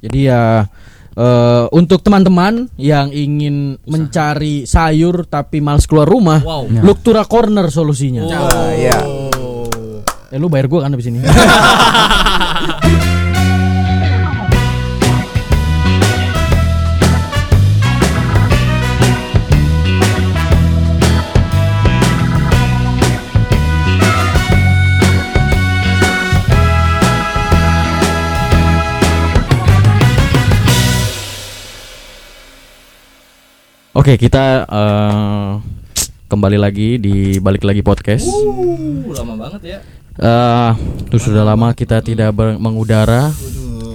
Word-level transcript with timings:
Jadi 0.00 0.18
ya 0.26 0.64
eh, 1.12 1.64
untuk 1.70 2.00
teman-teman 2.00 2.68
yang 2.74 3.12
ingin 3.12 3.76
mencari 3.84 4.64
sayur 4.64 5.28
tapi 5.28 5.60
males 5.60 5.84
keluar 5.84 6.08
rumah, 6.08 6.40
Wow. 6.40 6.68
Luktura 6.80 7.24
Corner 7.24 7.68
solusinya. 7.68 8.24
Ah, 8.26 8.72
iya. 8.72 8.96
Eh 10.30 10.38
lu 10.38 10.46
bayar 10.46 10.66
gua 10.66 10.86
kan 10.86 10.94
habis 10.94 11.10
ini. 11.10 11.20
Oke, 34.00 34.16
kita 34.16 34.64
eh, 34.64 35.50
kembali 36.24 36.56
lagi 36.56 36.96
di 36.96 37.36
balik 37.36 37.68
lagi 37.68 37.84
podcast. 37.84 38.24
Uh, 38.24 39.12
lama 39.12 39.36
banget 39.36 39.76
ya. 39.76 39.78
Eh, 40.16 40.70
itu 41.04 41.20
sudah 41.20 41.44
lama 41.44 41.76
kita 41.76 42.00
tidak 42.00 42.32
mengudara 42.32 43.28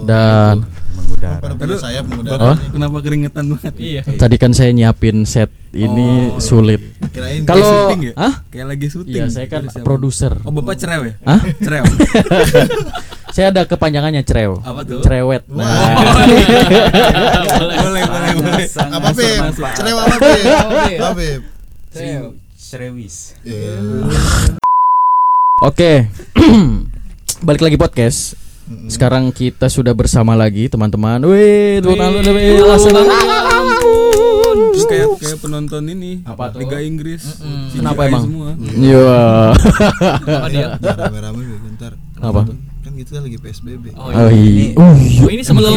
dan 0.06 0.62
Mengudara. 1.06 1.54
Pada 1.54 1.74
sayap 1.78 2.04
mengudara. 2.10 2.42
Oh. 2.42 2.56
Kenapa 2.74 2.96
keringetan 2.98 3.44
banget? 3.54 3.74
Iya. 3.78 4.02
tadi 4.18 4.36
kan 4.36 4.50
saya 4.50 4.74
nyiapin 4.74 5.22
set 5.22 5.54
ini 5.70 6.34
sulit. 6.42 6.82
Kirain 7.14 7.46
Kalau 7.46 7.94
ya? 7.94 8.12
Hah? 8.18 8.34
Kayak 8.50 8.66
lagi 8.74 8.86
syuting. 8.90 9.14
Iya, 9.14 9.24
saya 9.30 9.46
kan 9.46 9.70
produser. 9.86 10.34
Oh, 10.42 10.50
Bapak 10.50 10.74
cerew 10.74 11.06
ya? 11.06 11.14
Hah? 11.22 11.40
Cerew. 11.62 11.84
Saya 13.36 13.52
ada 13.52 13.68
kepanjangannya 13.68 14.24
cerew. 14.24 14.64
Apa 14.64 14.80
tuh? 14.80 15.04
Cerewet. 15.04 15.44
Nah, 15.52 15.60
boleh, 17.60 17.76
boleh, 17.84 18.02
boleh. 18.40 18.64
Apa 18.64 19.08
Beb? 19.12 19.40
Cerewa 19.76 20.00
apa 20.08 20.16
Beb? 20.16 20.40
Beb? 20.40 20.96
Apa 20.96 21.12
Beb? 21.12 21.42
Srewis. 22.56 23.36
Iya. 23.44 23.76
Oke. 25.60 26.08
Balik 27.46 27.60
lagi 27.60 27.76
podcast. 27.76 28.45
Sekarang 28.90 29.30
kita 29.30 29.70
sudah 29.70 29.94
bersama 29.94 30.34
lagi 30.34 30.66
teman-teman. 30.66 31.22
Wih, 31.22 31.78
tepuk 31.78 31.94
tangan 31.94 32.18
dulu, 32.18 32.30
wih. 32.34 32.58
Terus 34.76 34.84
kayak 34.92 35.06
kayak 35.16 35.38
penonton 35.40 35.88
ini 35.88 36.20
Apa 36.26 36.52
tuh? 36.52 36.60
Liga 36.60 36.78
Inggris. 36.84 37.22
CGI 37.40 37.80
Kenapa 37.80 38.00
emang? 38.10 38.24
Semua. 38.28 38.48
Iya. 38.60 39.22
Apa 40.20 40.46
dia? 40.52 40.68
Jangan 40.82 40.98
rame-rame 41.08 41.42
bentar. 41.64 41.92
Apa? 42.20 42.42
Kan 42.96 43.04
kita 43.04 43.20
lagi 43.20 43.36
PSBB. 43.36 43.92
Oh, 43.92 44.08
Oh 44.08 44.32
iya. 44.32 44.72
iya. 44.72 44.80
Oh, 44.80 44.96
iya. 44.96 45.20
Oh, 45.20 45.28
ini 45.28 45.42
sebelum 45.44 45.76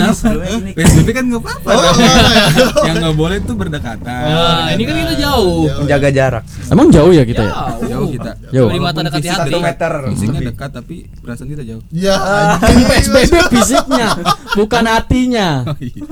PSBB 0.71 1.09
kan 1.11 1.23
nggak 1.27 1.41
apa-apa. 1.43 1.67
Oh, 1.67 1.75
dong. 1.75 1.95
enggak, 1.99 2.15
enggak 2.15 2.31
ya. 2.31 2.47
Yang 2.79 2.95
nggak 2.95 3.15
boleh 3.19 3.37
tuh 3.43 3.55
berdekatan. 3.59 4.23
Nah, 4.23 4.67
ini 4.71 4.83
kan 4.87 4.95
kita 4.95 5.13
jauh. 5.19 5.61
Menjaga 5.83 6.09
jarak. 6.15 6.43
Emang 6.71 6.87
jauh 6.87 7.11
ya 7.11 7.23
kita 7.27 7.43
ya? 7.43 7.53
Jauh 7.91 8.07
kita. 8.07 8.31
Jauh. 8.55 8.69
Di 8.71 8.79
mata 8.79 8.99
dekat 9.03 9.19
hati. 9.19 9.51
Satu 9.51 9.57
meter. 9.59 9.91
Fisiknya 10.15 10.41
dekat 10.47 10.69
tapi 10.71 10.95
perasaan 11.19 11.47
kita 11.51 11.63
jauh. 11.67 11.81
Ya, 11.91 12.15
Ini 12.55 12.83
PSBB 12.87 13.35
fisiknya, 13.51 14.07
bukan 14.55 14.83
hatinya. 14.87 15.47
Oh, 15.67 15.75
iya. 15.83 16.03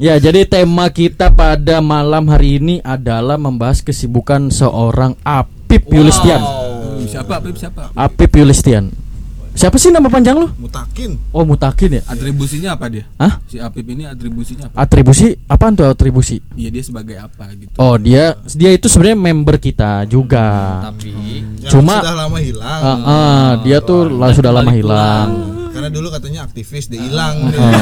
Ya, 0.00 0.14
jadi 0.16 0.48
tema 0.48 0.88
kita 0.88 1.28
pada 1.30 1.84
malam 1.84 2.32
hari 2.32 2.56
ini 2.56 2.80
adalah 2.80 3.36
membahas 3.36 3.84
kesibukan 3.84 4.48
seorang 4.48 5.20
Apip 5.20 5.84
Yulistian. 5.92 6.40
Hmm, 6.40 7.04
Siapa? 7.04 7.44
Pip 7.44 7.60
siapa? 7.60 7.92
Apip 7.92 8.32
Yulistian. 8.34 9.11
Siapa 9.52 9.76
sih 9.76 9.92
nama 9.92 10.08
panjang 10.08 10.40
lu? 10.40 10.48
mutakin. 10.56 11.20
Oh, 11.28 11.44
Mutakin 11.44 12.00
ya? 12.00 12.02
Atribusinya 12.08 12.72
apa 12.72 12.88
dia? 12.88 13.04
Hah? 13.20 13.36
Si 13.44 13.60
Apip 13.60 13.84
ini 13.84 14.08
atribusinya 14.08 14.72
apa? 14.72 14.74
Atribusi 14.80 15.36
apaan 15.44 15.76
tuh 15.76 15.84
atribusi? 15.84 16.40
Iya 16.56 16.72
dia 16.72 16.82
sebagai 16.82 17.20
apa 17.20 17.52
gitu. 17.52 17.68
Oh, 17.76 18.00
dia 18.00 18.32
dia 18.48 18.72
itu 18.72 18.88
sebenarnya 18.88 19.18
member 19.20 19.60
kita 19.60 20.08
juga. 20.08 20.80
Tapi 20.88 21.12
Yang 21.60 21.68
Cuma- 21.68 22.00
sudah 22.00 22.16
lama 22.16 22.38
hilang. 22.40 22.80
Ah, 22.80 22.98
ah, 23.04 23.48
dia 23.60 23.78
tuh 23.78 24.08
lah 24.08 24.32
sudah 24.32 24.52
lama 24.56 24.72
hilang. 24.72 25.28
Karena 25.72 25.88
dulu 25.88 26.08
katanya 26.08 26.44
aktivis, 26.44 26.88
dia 26.88 27.00
hilang. 27.00 27.48
Ah. 27.52 27.72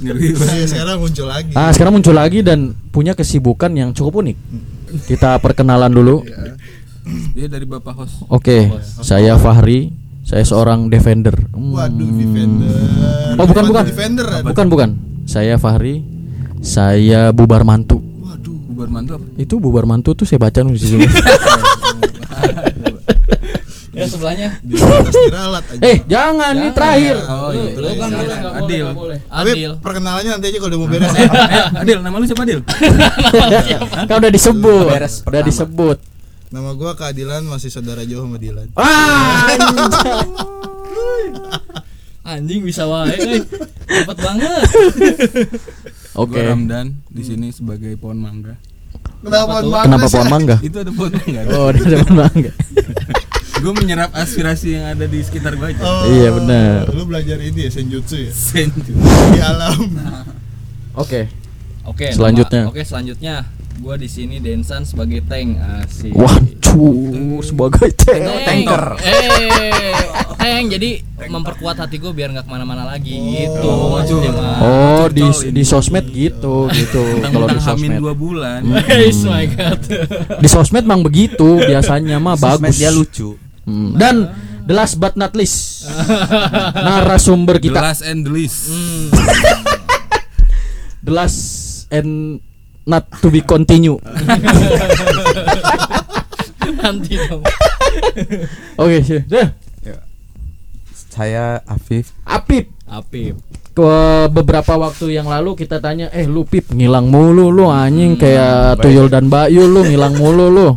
Banget. 0.00 0.56
Iya, 0.56 0.64
sekarang 0.66 0.96
muncul 1.00 1.26
lagi. 1.28 1.52
Ah, 1.52 1.70
sekarang 1.72 1.92
muncul 1.96 2.14
lagi 2.16 2.40
dan 2.40 2.72
punya 2.88 3.12
kesibukan 3.12 3.72
yang 3.72 3.92
cukup 3.92 4.20
unik. 4.20 4.36
Kita 5.08 5.40
perkenalan 5.40 5.92
dulu. 5.92 6.24
Dia 7.32 7.48
dari 7.48 7.64
bapak 7.64 7.94
host. 7.96 8.14
Oke, 8.28 8.68
saya 9.00 9.36
Fahri. 9.36 9.92
Saya 10.22 10.44
seorang 10.44 10.86
defender. 10.86 11.34
Hmm. 11.50 11.74
Waduh, 11.74 12.10
defender. 12.14 12.76
Oh, 13.36 13.46
bukan 13.46 13.64
bukan. 13.66 13.84
Defender. 13.86 14.26
ada. 14.28 14.46
Bukan 14.46 14.66
bukan. 14.68 14.90
Saya 15.24 15.56
Fahri. 15.56 16.04
Saya 16.60 17.32
bubar 17.32 17.64
mantu. 17.64 17.98
Waduh. 17.98 18.56
Bubar 18.70 18.88
mantu 18.88 19.10
apa? 19.16 19.26
Itu 19.36 19.56
bubar 19.58 19.84
mantu 19.88 20.12
tuh 20.14 20.28
saya 20.28 20.38
baca 20.38 20.60
di 20.62 20.76
situ. 20.76 21.00
ya 23.90 24.06
sebelahnya. 24.06 24.48
Aja. 24.60 25.82
eh, 25.82 25.96
jangan 26.06 26.52
ini 26.56 26.70
terakhir. 26.72 27.16
Oh 27.26 27.50
iya. 27.52 27.70
Lu 27.76 27.88
kan 27.96 28.10
Adil. 28.60 28.86
Adil. 29.28 29.70
perkenalannya 29.80 30.30
nanti 30.36 30.46
aja 30.48 30.58
kalau 30.60 30.70
udah 30.72 30.80
mau 30.80 30.88
beres. 30.94 31.12
Eh, 31.12 31.28
Adil, 31.76 31.98
nama 32.00 32.16
lu 32.16 32.24
siapa 32.24 32.42
Adil? 32.44 32.60
Kan 34.08 34.16
udah 34.20 34.32
disebut. 34.32 34.84
Udah 34.88 35.08
pertama. 35.26 35.44
disebut. 35.44 35.98
Nama 36.50 36.74
gua 36.74 36.92
keadilan 36.94 37.46
masih 37.46 37.70
saudara 37.70 38.02
jauh 38.02 38.26
sama 38.26 38.34
Dilan. 38.36 38.66
Ah, 38.74 39.46
Anjing 42.26 42.62
bisa 42.62 42.84
wae 42.84 43.14
euy. 43.14 43.40
Cepet 43.86 44.18
banget. 44.18 44.62
Oke. 46.12 46.34
Gua 46.36 46.50
Ramdan 46.50 46.98
di 47.06 47.22
sini 47.22 47.48
sebagai 47.50 47.94
pohon 47.94 48.18
mangga. 48.18 48.54
Kenapa 49.20 49.62
tuh? 49.62 49.72
Kenapa 49.78 50.06
pohon 50.06 50.28
mangga? 50.28 50.56
Itu 50.60 50.76
ada 50.78 50.90
pohon 50.90 51.12
mangga. 51.12 51.40
Oh, 51.50 51.66
ada 51.70 51.96
pohon 51.98 52.16
mangga. 52.18 52.52
Gue 53.60 53.72
menyerap 53.76 54.10
aspirasi 54.16 54.72
yang 54.72 54.88
ada 54.88 55.04
di 55.04 55.20
sekitar 55.20 55.52
gue 55.52 55.68
aja. 55.68 55.82
Oh, 55.82 56.08
Iya, 56.08 56.32
benar. 56.32 56.88
Lu 56.90 57.04
belajar 57.04 57.36
ini 57.36 57.68
ya 57.68 57.70
senjutsu 57.70 58.16
ya 58.18 58.32
Senju. 58.32 58.96
di 59.30 59.38
alam. 59.38 59.76
Oke. 60.96 61.28
Oke. 61.84 62.08
Selanjutnya. 62.10 62.64
nama- 62.64 62.72
Oke, 62.72 62.82
selanjutnya. 62.82 63.44
Gua 63.80 63.96
di 63.96 64.06
sini 64.06 64.36
Densan 64.38 64.84
sebagai 64.84 65.24
tank 65.24 65.56
asik. 65.56 66.12
Waduh, 66.12 67.40
sebagai 67.40 67.88
tank. 67.96 68.28
tanker. 68.44 68.84
Eh, 69.00 69.96
tank 70.36 70.64
jadi 70.68 71.00
memperkuat 71.24 71.80
hati 71.80 71.96
gue 71.96 72.12
biar 72.12 72.28
nggak 72.28 72.44
ke 72.44 72.50
mana-mana 72.50 72.84
lagi 72.84 73.16
gitu. 73.16 73.72
maksudnya 73.96 74.36
mah. 74.36 74.56
Oh, 74.60 75.06
di 75.08 75.24
di 75.48 75.64
sosmed 75.64 76.12
gitu, 76.12 76.68
gitu. 76.70 77.00
Kalau 77.24 77.48
di 77.48 77.56
sosmed. 77.56 77.96
dua 77.96 78.12
bulan. 78.12 78.60
Yes, 79.00 79.24
my 79.24 79.48
god. 79.48 79.80
Di 80.36 80.48
sosmed 80.48 80.84
memang 80.84 81.00
begitu 81.00 81.64
biasanya 81.64 82.20
mah 82.20 82.36
Sosmed 82.36 82.68
bagus. 82.68 82.76
dia 82.76 82.92
lucu. 82.92 83.40
Hmm. 83.64 83.96
Dan 83.96 84.28
the 84.68 84.76
last 84.76 85.00
but 85.00 85.16
not 85.16 85.32
least 85.32 85.88
narasumber 86.84 87.56
The 87.56 87.64
kita 87.64 87.80
last 87.80 88.04
and 88.04 88.28
the 88.28 88.32
least. 88.32 88.68
the 91.00 91.12
last 91.12 91.40
and 91.88 92.40
not 92.86 93.04
to 93.20 93.28
be 93.28 93.40
continue. 93.44 93.96
Nanti 96.80 97.14
dong. 97.28 97.44
Oke, 98.80 98.96
sih. 99.04 99.20
Dah. 99.28 99.52
Saya 101.10 101.58
Afif. 101.66 102.14
Apip 102.22 102.70
Apip. 102.86 103.34
ke 103.70 103.90
beberapa 104.34 104.74
waktu 104.78 105.14
yang 105.14 105.30
lalu 105.30 105.54
kita 105.58 105.78
tanya, 105.78 106.10
"Eh, 106.10 106.26
lu 106.26 106.42
Pip 106.42 106.74
ngilang 106.74 107.06
mulu 107.06 107.54
lu 107.54 107.70
anjing 107.70 108.18
kayak 108.18 108.82
Tuyul 108.82 109.06
dan 109.06 109.30
Bayu 109.30 109.66
lu 109.66 109.86
ngilang 109.86 110.18
mulu 110.18 110.50
lu." 110.50 110.68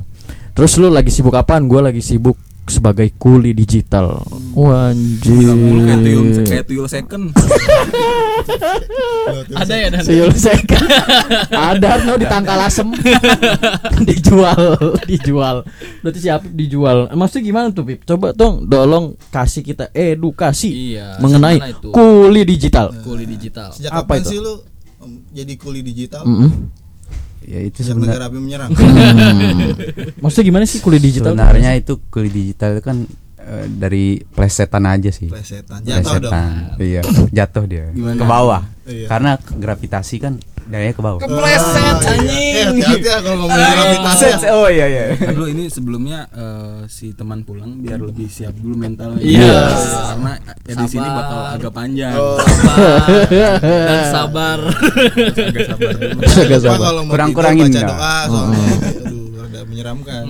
Terus 0.53 0.77
lu 0.77 0.93
lagi 0.93 1.09
sibuk 1.09 1.33
apaan? 1.33 1.65
Gua 1.65 1.89
lagi 1.89 2.01
sibuk 2.05 2.37
sebagai 2.65 3.11
kuli 3.19 3.51
digital. 3.51 4.23
Kayak 4.53 4.95
tuyul 5.23 6.59
tuyul 6.69 6.87
second. 6.87 7.31
Ada 9.55 9.73
ya 9.79 9.87
dan 9.87 10.03
Tuyul 10.03 10.31
seka. 10.35 10.77
Ada 11.49 12.03
no 12.03 12.19
di 12.19 12.27
tangkal 12.27 12.59
asem. 12.59 12.91
dijual, 14.09 14.75
dijual. 15.09 15.63
Berarti 16.03 16.19
si 16.19 16.27
Apip 16.27 16.51
dijual. 16.51 17.07
Maksudnya 17.13 17.43
gimana 17.43 17.67
tuh, 17.71 17.87
Pip? 17.87 18.03
Coba 18.03 18.35
dong 18.35 18.67
tolong 18.67 19.15
kasih 19.31 19.63
kita 19.63 19.89
edukasi 19.95 20.95
Iya, 20.95 21.17
mengenai 21.23 21.59
kuli 21.79 22.43
digital. 22.43 22.91
Kuli 23.03 23.23
digital. 23.23 23.71
Sejak 23.71 23.91
Apa 23.91 24.19
kapan 24.19 24.19
itu? 24.23 24.29
sih 24.29 24.39
lu 24.43 24.53
jadi 25.31 25.53
kuli 25.59 25.79
digital? 25.83 26.23
Mm-mm. 26.23 26.82
Ya 27.43 27.59
itu 27.59 27.79
sebenarnya 27.83 28.15
negara 28.17 28.25
api 28.31 28.37
menyerang. 28.39 28.69
Hmm. 28.71 29.73
Maksudnya 30.23 30.45
gimana 30.47 30.63
sih 30.67 30.79
kuli 30.79 30.99
digital? 30.99 31.35
sebenarnya 31.35 31.71
itu 31.75 31.99
kulit 32.07 32.31
digital 32.31 32.79
itu 32.79 32.83
kan 32.83 32.97
eh, 33.39 33.65
dari 33.67 34.23
plesetan 34.23 34.83
aja 34.87 35.11
sih. 35.11 35.27
Plesetan. 35.27 35.83
Jatuh 35.83 36.19
dong. 36.23 36.31
Plesetan. 36.31 36.51
Iya, 36.79 37.01
jatuh 37.31 37.63
dia 37.67 37.85
Gimana? 37.91 38.19
ke 38.19 38.25
bawah. 38.25 38.61
Iya. 38.87 39.07
Karena 39.07 39.31
gravitasi 39.39 40.15
kan 40.23 40.33
Daya 40.65 40.89
ke 40.89 40.99
bawah. 40.99 41.19
Kepleset 41.19 41.97
Eh, 41.99 42.09
anjing. 42.09 42.65
hati-hati 42.65 43.03
ya 43.03 43.17
kalau 43.19 43.37
ngomongin 43.41 43.67
gravitasi. 43.69 44.25
ya. 44.25 44.35
Oh 44.53 44.67
iya 44.67 44.85
iya. 44.85 45.03
Aduh 45.25 45.45
ini 45.45 45.63
sebelumnya 45.67 46.19
eh, 46.29 46.79
si 46.87 47.11
teman 47.11 47.41
pulang 47.41 47.77
biar 47.77 47.99
lebih 47.99 48.27
siap 48.27 48.55
dulu 48.55 48.75
mentalnya. 48.77 49.19
Iya. 49.19 49.59
Karena 50.09 50.31
edisi 50.63 50.95
ini 50.95 51.03
Sabar. 51.03 51.19
bakal 51.19 51.39
agak 51.53 51.71
panjang. 51.73 52.13
Oh. 52.15 52.37
Sabar 52.39 53.59
dan 53.83 54.03
sabar. 54.09 54.59
Agak 55.43 55.65
sabar 55.65 55.89
dulu. 55.93 56.19
Agak 56.23 56.59
sabar. 56.59 56.91
Kurang-kurangin 57.05 57.67
doa 57.69 58.15
soalnya. 58.25 58.67
Aduh, 59.03 59.25
rada 59.37 59.61
menyeramkan. 59.65 60.25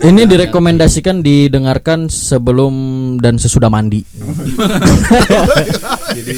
Ini 0.00 0.24
direkomendasikan 0.24 1.20
didengarkan 1.20 2.08
sebelum 2.08 2.72
dan 3.20 3.36
sesudah 3.36 3.68
mandi. 3.68 4.00
Jadi 6.16 6.32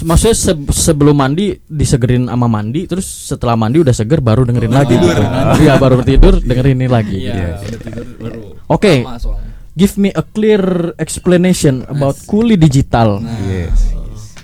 Maksudnya 0.00 0.32
se- 0.32 0.72
sebelum 0.72 1.20
mandi 1.20 1.52
disegerin 1.62 2.26
sama 2.26 2.48
mandi, 2.48 2.88
terus 2.88 3.04
setelah 3.04 3.52
mandi 3.52 3.84
udah 3.84 3.92
seger 3.92 4.24
baru 4.24 4.48
dengerin 4.48 4.72
lagi. 4.72 4.96
tidur. 4.96 5.12
gitu. 5.12 5.24
Iya 5.60 5.72
baru 5.76 6.00
tidur 6.00 6.34
dengerin 6.40 6.76
ini 6.80 6.88
lagi. 6.88 7.18
Iya, 7.22 7.60
udah 7.60 7.80
tidur 7.84 8.06
baru. 8.16 8.40
Oke, 8.66 9.04
soalnya. 9.20 9.44
give 9.76 9.94
me 10.00 10.08
a 10.10 10.24
clear 10.24 10.62
explanation 10.96 11.84
about 11.86 12.16
kuli 12.24 12.56
digital. 12.56 13.20
Yes. 13.44 13.92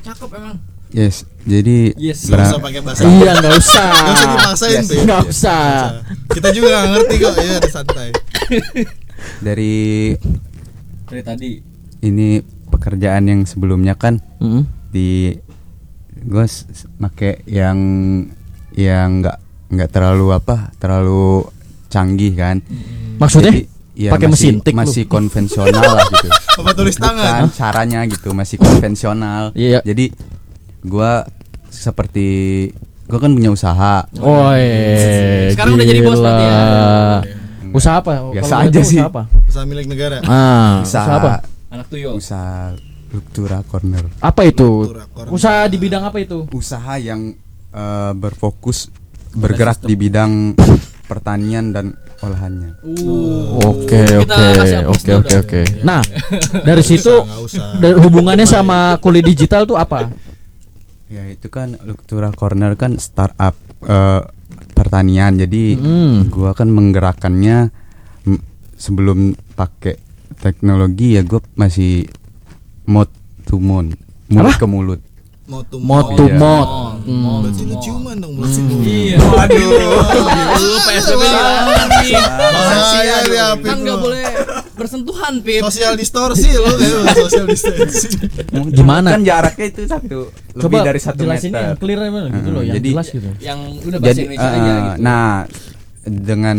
Cakep 0.05 0.29
emang. 0.37 0.61
Yes. 0.91 1.29
Jadi 1.43 1.93
Yes. 1.95 2.25
Gak 2.25 2.45
usah 2.47 2.59
pakai 2.59 2.81
bahasa. 2.81 3.01
Iya 3.03 3.33
nggak 3.35 3.55
usah. 3.55 3.89
Gak 3.89 4.13
usah 4.13 4.27
dipaksain, 4.31 4.73
Yes, 4.75 4.87
Beb. 4.87 4.99
nggak 5.03 5.23
usah. 5.27 5.63
Kita 6.29 6.49
juga 6.51 6.67
gak 6.71 6.87
ngerti 6.91 7.15
kok. 7.17 7.33
Iya, 7.37 7.55
ada 7.57 7.71
santai. 7.71 8.09
dari 9.41 9.75
Dari 11.05 11.23
tadi. 11.23 11.51
ini 12.01 12.39
pekerjaan 12.65 13.25
yang 13.27 13.41
sebelumnya 13.43 13.93
kan 13.93 14.21
Mm. 14.39 14.63
di 14.89 15.35
gue 16.21 16.45
make 16.99 17.43
yang 17.45 17.79
yang 18.73 19.09
nggak 19.19 19.39
nggak 19.69 19.91
terlalu 19.91 20.31
apa 20.33 20.71
terlalu 20.77 21.43
canggih 21.89 22.33
kan 22.33 22.63
Maksudnya? 23.19 23.51
Jadi, 23.51 23.61
ya 23.99 24.11
Pakai 24.13 24.29
masih- 24.29 24.55
mesin 24.55 24.63
tik 24.63 24.73
lu? 24.73 24.79
masih 24.79 25.05
konvensional 25.05 25.83
lah 25.91 26.07
gitu 26.07 26.29
Apa 26.61 26.71
tulis 26.73 26.95
tangan? 26.95 27.43
Bukan 27.43 27.51
caranya 27.53 28.01
gitu 28.05 28.29
masih 28.31 28.57
konvensional 28.57 29.51
Iya. 29.53 29.83
jadi 29.83 30.15
gua 30.81 31.25
seperti 31.69 32.29
gua 33.05 33.19
kan 33.19 33.31
punya 33.31 33.49
usaha 33.49 34.05
Oh, 34.19 34.53
eh, 34.53 35.53
Sekarang 35.53 35.75
udah 35.75 35.87
jadi 35.87 36.01
bos 36.01 36.15
gila. 36.15 36.25
berarti 36.25 36.45
ya? 36.45 36.61
Usaha 37.69 37.97
apa? 37.97 38.13
Biasa 38.31 38.45
Kalau 38.47 38.59
boleh 38.59 38.71
aja 38.71 38.81
sih. 38.83 38.97
Usaha 38.97 39.09
apa? 39.09 39.23
Usaha 39.45 39.65
milik 39.65 39.87
negara. 39.87 40.17
Ah, 40.23 40.81
usaha, 40.81 41.05
usaha 41.05 41.15
apa? 41.15 41.33
Anak 41.69 41.87
tuyul. 41.89 42.15
usaha 42.15 42.73
Luktura 43.09 43.61
Corner 43.63 44.05
Apa 44.19 44.45
itu? 44.45 44.89
Corner. 45.11 45.29
Usaha 45.29 45.65
di 45.65 45.77
bidang 45.77 46.05
apa 46.05 46.17
itu? 46.19 46.45
usaha 46.51 46.95
yang 46.97 47.33
eh, 47.71 48.13
berfokus 48.15 48.89
bergerak 49.31 49.81
di 49.81 49.95
bidang 49.95 50.57
pertanian 51.05 51.71
dan 51.71 51.93
olahannya 52.19 52.77
Oke, 53.59 54.03
Kita 54.19 54.35
oke, 54.35 54.49
oke, 54.89 55.13
oke, 55.15 55.15
dah. 55.25 55.41
oke. 55.41 55.61
Nah, 55.83 56.01
dari 56.69 56.83
situ 56.83 57.13
usah. 57.39 57.77
dari 57.77 57.95
hubungannya 57.95 58.45
sama 58.45 58.97
kulit 58.99 59.23
digital 59.23 59.65
tuh 59.65 59.77
apa? 59.77 60.09
Ya 61.09 61.25
itu 61.25 61.49
kan 61.49 61.77
Luktura 61.83 62.29
Corner 62.31 62.77
kan 62.77 62.97
startup 62.97 63.57
eh, 63.83 64.23
pertanian 64.73 65.37
jadi 65.37 65.75
Hmm. 65.75 66.29
gua 66.29 66.53
kan 66.53 66.69
menggerakkannya 66.69 67.73
mm, 68.25 68.41
sebelum 68.75 69.19
pakai 69.53 69.97
teknologi 70.39 71.17
ya 71.17 71.23
gua 71.23 71.41
masih 71.55 72.07
mouth 72.85 73.11
to 73.45 73.57
mouth 73.57 73.93
mulut 74.29 74.53
Apa? 74.53 74.61
ke 74.61 74.67
mulut 74.67 75.01
Mau 75.49 75.65
tuh 75.65 75.81
Mod 75.81 75.89
mau. 76.05 76.13
to 76.13 76.25
Iya. 76.25 76.37
mod. 76.37 76.69
Mod. 77.09 77.41
Berarti 77.43 77.63
lu 77.65 77.77
ciuman 77.79 78.17
dong. 78.17 78.37
Iya. 78.79 79.17
Waduh. 79.19 79.69
Lu 80.55 80.77
PSBB 80.79 81.23
nih. 81.25 82.13
Bahaya 82.13 83.17
dia 83.25 83.47
Pip 83.55 83.65
Kan 83.65 83.79
nggak 83.81 83.99
boleh 83.99 84.25
bersentuhan, 84.75 85.33
Pip. 85.41 85.65
Sosial 85.65 85.97
distorsi 85.97 86.53
lu 86.53 86.69
social 87.25 87.49
distancing. 87.49 88.29
Gimana? 88.71 89.09
kan 89.11 89.25
jaraknya 89.25 89.67
itu 89.67 89.81
satu 89.85 90.19
lebih 90.29 90.61
Coba 90.61 90.79
dari 90.85 91.01
satu 91.01 91.21
jelasin 91.25 91.51
meter 91.51 91.65
yang 91.65 91.77
clear 91.77 91.99
gitu 91.99 92.49
loh, 92.51 92.61
Hmm, 92.61 92.69
yang 92.69 92.77
jadi- 92.77 92.93
jelas 92.93 93.07
gitu. 93.09 93.29
Yang 93.41 93.59
udah 93.83 93.99
bahasa 93.99 94.21
Indonesia 94.21 94.49
aja 94.49 94.59
eh, 94.61 94.77
gitu. 94.79 95.01
nah 95.01 95.27
dengan 96.05 96.57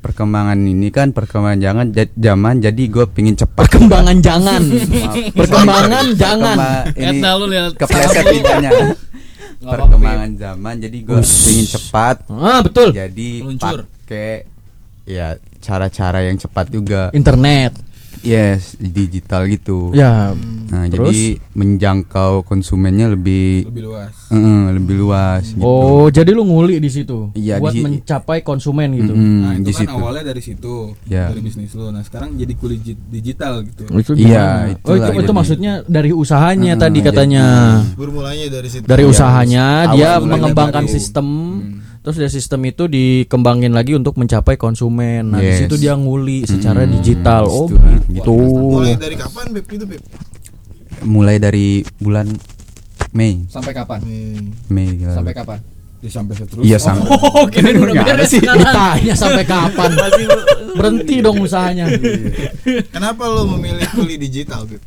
perkembangan 0.00 0.56
ini 0.56 0.88
kan 0.88 1.12
perkembangan 1.12 1.60
jangan 1.60 1.86
ja- 1.90 2.08
zaman 2.10 2.58
jadi 2.58 2.82
gue 2.82 3.04
pingin 3.06 3.36
cepat 3.36 3.68
Perkembangan 3.68 4.16
jangan. 4.18 4.62
Maaf. 4.64 5.14
Perkembangan 5.30 6.06
jangan. 6.14 6.56
Perkemba- 6.56 6.84
ini 6.90 7.06
Etna 7.14 7.30
lu 7.34 7.44
lihat 7.46 7.72
kepleset 7.74 8.24
lidahnya 8.26 8.70
perkembangan 9.60 10.30
zaman 10.34 10.74
jadi 10.80 10.98
gue 11.00 11.20
pingin 11.20 11.66
cepat 11.68 12.24
Ah, 12.26 12.64
betul. 12.64 12.90
jadi 12.90 13.28
pakai 13.54 14.48
ya 15.04 15.28
cara-cara 15.60 16.24
yang 16.24 16.36
cepat 16.36 16.72
juga 16.72 17.12
Internet. 17.12 17.76
Yes 18.22 18.76
digital 18.76 19.44
gitu 19.44 19.90
Ya. 19.90 20.32
nah 20.66 20.86
terus? 20.86 21.10
jadi 21.10 21.40
menjangkau 21.52 22.42
konsumennya 22.42 23.08
lebih 23.08 23.66
lebih 23.66 23.82
luas. 23.84 24.12
eh, 24.28 24.38
lebih 24.72 24.94
luas 24.96 25.44
gitu. 25.48 25.60
Oh, 25.60 26.06
jadi 26.06 26.30
lu 26.30 26.42
nguli 26.42 26.76
di 26.76 26.86
situ 26.86 27.32
Iya, 27.32 27.58
buat 27.58 27.72
di- 27.72 27.82
mencapai 27.82 28.40
konsumen 28.40 28.88
gitu. 28.94 29.10
Mm-mm, 29.10 29.40
Nah, 29.40 29.52
itu 29.54 29.62
di 29.62 29.72
kan 29.72 29.80
situ 29.82 29.96
awalnya 29.96 30.24
dari 30.24 30.40
situ, 30.40 30.74
Ya. 31.04 31.26
dari 31.26 31.40
bisnis 31.40 31.72
lo. 31.72 31.88
Nah, 31.88 32.00
sekarang 32.00 32.34
jadi 32.34 32.52
kulit 32.54 32.80
digital 33.08 33.62
gitu. 33.62 33.82
Itu 33.88 34.12
Iya, 34.14 34.76
oh, 34.78 34.94
itu, 34.94 35.10
itu 35.18 35.32
maksudnya 35.32 35.72
dari 35.84 36.10
usahanya 36.10 36.74
Mm, 36.74 36.80
tadi 36.80 36.94
jadi- 36.94 37.06
katanya. 37.06 37.44
Bermulanya 37.92 38.46
dari 38.48 38.68
situ. 38.68 38.84
Dari 38.84 39.02
Iya, 39.02 39.10
usahanya 39.10 39.64
dia 39.90 40.10
mengembangkan 40.18 40.84
baru. 40.84 40.92
sistem. 40.92 41.26
Terus 42.00 42.16
dari 42.16 42.32
sistem 42.32 42.60
itu 42.64 42.84
dikembangin 42.86 43.70
lagi 43.70 43.92
untuk 43.92 44.16
mencapai 44.16 44.56
konsumen. 44.56 45.30
Nah, 45.30 45.38
di 45.38 45.46
Yes. 45.46 45.58
situ 45.60 45.76
dia 45.76 45.92
nguli 45.92 46.44
secara 46.44 46.82
Mm, 46.82 46.90
digital. 46.96 47.44
Oh, 47.44 47.68
gitu. 47.68 47.76
gitu. 48.08 48.34
Mulai 48.72 48.96
dari 48.96 49.16
kapan 49.16 49.46
Beb 49.52 49.66
itu 49.68 49.84
Beb? 49.84 50.02
mulai 51.00 51.36
dari 51.36 51.80
bulan 51.96 52.28
Mei 53.10 53.48
Sampai 53.48 53.72
kapan? 53.72 54.00
Mei 54.66 54.96
lalu. 54.96 55.12
Sampai 55.12 55.32
kapan? 55.32 55.58
Ya 56.00 56.08
sampai 56.08 56.32
seterusnya. 56.34 56.64
iya 56.66 56.78
sampai 56.86 57.04
Oh, 57.10 57.44
kirain 57.46 57.76
udah 57.76 57.92
beres 58.02 58.28
sih. 58.30 58.40
Ditanya 58.40 59.12
sampai 59.14 59.44
kapan? 59.44 59.90
Berhenti 60.78 61.20
dong 61.20 61.36
usahanya. 61.38 61.84
Kenapa 62.88 63.28
lu 63.28 63.44
memilih 63.50 63.84
kuliah 63.90 64.16
digital 64.16 64.64
Beb? 64.64 64.80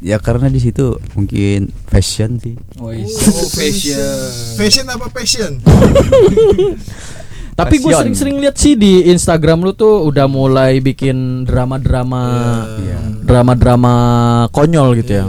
Ya 0.00 0.16
karena 0.16 0.46
di 0.46 0.58
situ 0.58 0.94
mungkin 1.12 1.68
fashion 1.84 2.36
sih 2.36 2.54
Oh, 2.76 2.88
iya. 2.88 3.02
Oh, 3.04 3.48
fashion. 3.48 4.18
Fashion 4.54 4.86
apa 4.86 5.06
passion? 5.08 5.58
Tapi 7.52 7.74
gue 7.76 7.90
sering-sering 7.90 8.38
lihat 8.38 8.54
sih 8.54 8.72
di 8.72 9.02
Instagram 9.04 9.60
lu 9.60 9.72
tuh 9.72 10.06
udah 10.06 10.26
mulai 10.26 10.78
bikin 10.78 11.42
drama-drama 11.42 12.22
Iya. 12.78 12.98
drama-drama 13.20 13.92
konyol 14.48 14.94
gitu 14.96 15.12
ya. 15.12 15.26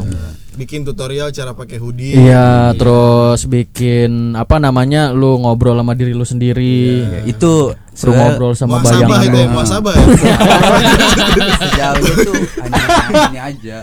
Bikin 0.53 0.83
tutorial 0.83 1.31
cara 1.31 1.55
pakai 1.55 1.79
hoodie. 1.79 2.13
Iya, 2.19 2.75
terus 2.75 3.47
bikin 3.47 4.35
apa 4.35 4.59
namanya 4.59 5.09
lu 5.09 5.39
ngobrol 5.39 5.73
sama 5.73 5.95
diri 5.95 6.11
lu 6.11 6.21
sendiri. 6.21 7.01
Ya, 7.01 7.21
itu 7.25 7.73
Lu 7.73 7.81
se- 7.97 8.13
ngobrol 8.13 8.53
sama 8.53 8.77
Muasabah 8.77 8.93
bayangan 9.01 9.19
itu 9.19 9.33
ya, 9.33 9.41
lu. 9.41 9.51
muasabah 9.51 9.93
ya. 9.95 10.05
sejauh 11.63 12.05
itu 12.05 12.31
hanya 12.61 12.79
ini 13.25 13.39
aja 13.41 13.77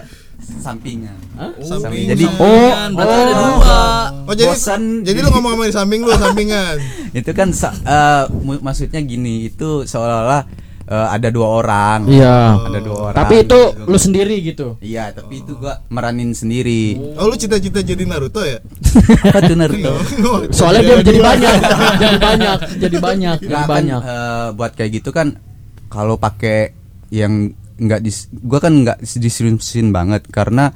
sampingan 0.47 1.17
Sampingan. 1.59 1.83
Samping- 1.83 2.09
jadi 2.09 2.25
Oh, 2.33 2.71
Kan, 2.71 2.91
berarti 2.93 3.15
ada 3.17 3.33
oh. 3.33 3.38
dua. 3.53 3.81
Oh 4.25 4.35
jadi 4.35 4.50
Bosan. 4.50 4.83
jadi 5.03 5.19
lu 5.21 5.29
ngomong 5.31 5.53
sama 5.53 5.65
di 5.65 5.75
samping 5.75 6.00
lu 6.00 6.12
sampingan. 6.12 6.76
itu 7.19 7.31
kan 7.33 7.49
eh, 7.53 8.23
mu- 8.33 8.61
maksudnya 8.61 9.00
gini 9.00 9.47
itu 9.47 9.83
seolah-olah 9.83 10.43
eh, 10.85 11.09
ada 11.11 11.29
dua 11.29 11.49
orang 11.57 12.07
Iya. 12.07 12.62
ada 12.62 12.79
dua 12.79 12.97
orang 13.05 13.17
Tapi 13.17 13.35
itu 13.43 13.61
lu 13.81 13.97
sendiri 13.97 14.37
gitu. 14.41 14.79
iya 14.79 15.11
tapi 15.11 15.43
itu 15.43 15.55
gua 15.55 15.83
meranin 15.88 16.31
sendiri 16.31 16.95
Oh 17.17 17.26
lu 17.26 17.35
cita-cita 17.35 17.81
jadi 17.81 18.03
Naruto 18.03 18.41
ya? 18.41 18.62
apa 19.26 19.38
tuh 19.43 19.57
Naruto 19.57 19.93
Soalnya 20.57 20.83
dia 20.85 20.97
jadi 21.05 21.21
banyak, 21.21 21.55
jadi 21.97 22.17
banyak, 22.19 22.59
jadi 22.79 22.97
banyak, 22.97 23.37
jadi 23.41 23.50
Nah, 23.53 23.61
kan, 23.61 23.71
banyak. 23.73 24.00
eh, 24.00 24.47
buat 24.53 24.73
kayak 24.73 24.91
gitu 24.95 25.11
kan 25.11 25.43
kalau 25.87 26.15
pakai 26.17 26.75
yang 27.09 27.55
nggak 27.76 28.00
dis 28.00 28.16
gua 28.33 28.59
kan 28.59 28.73
nggak 28.75 28.99
diseriusin 29.04 29.90
banget 29.90 30.25
karena 30.26 30.73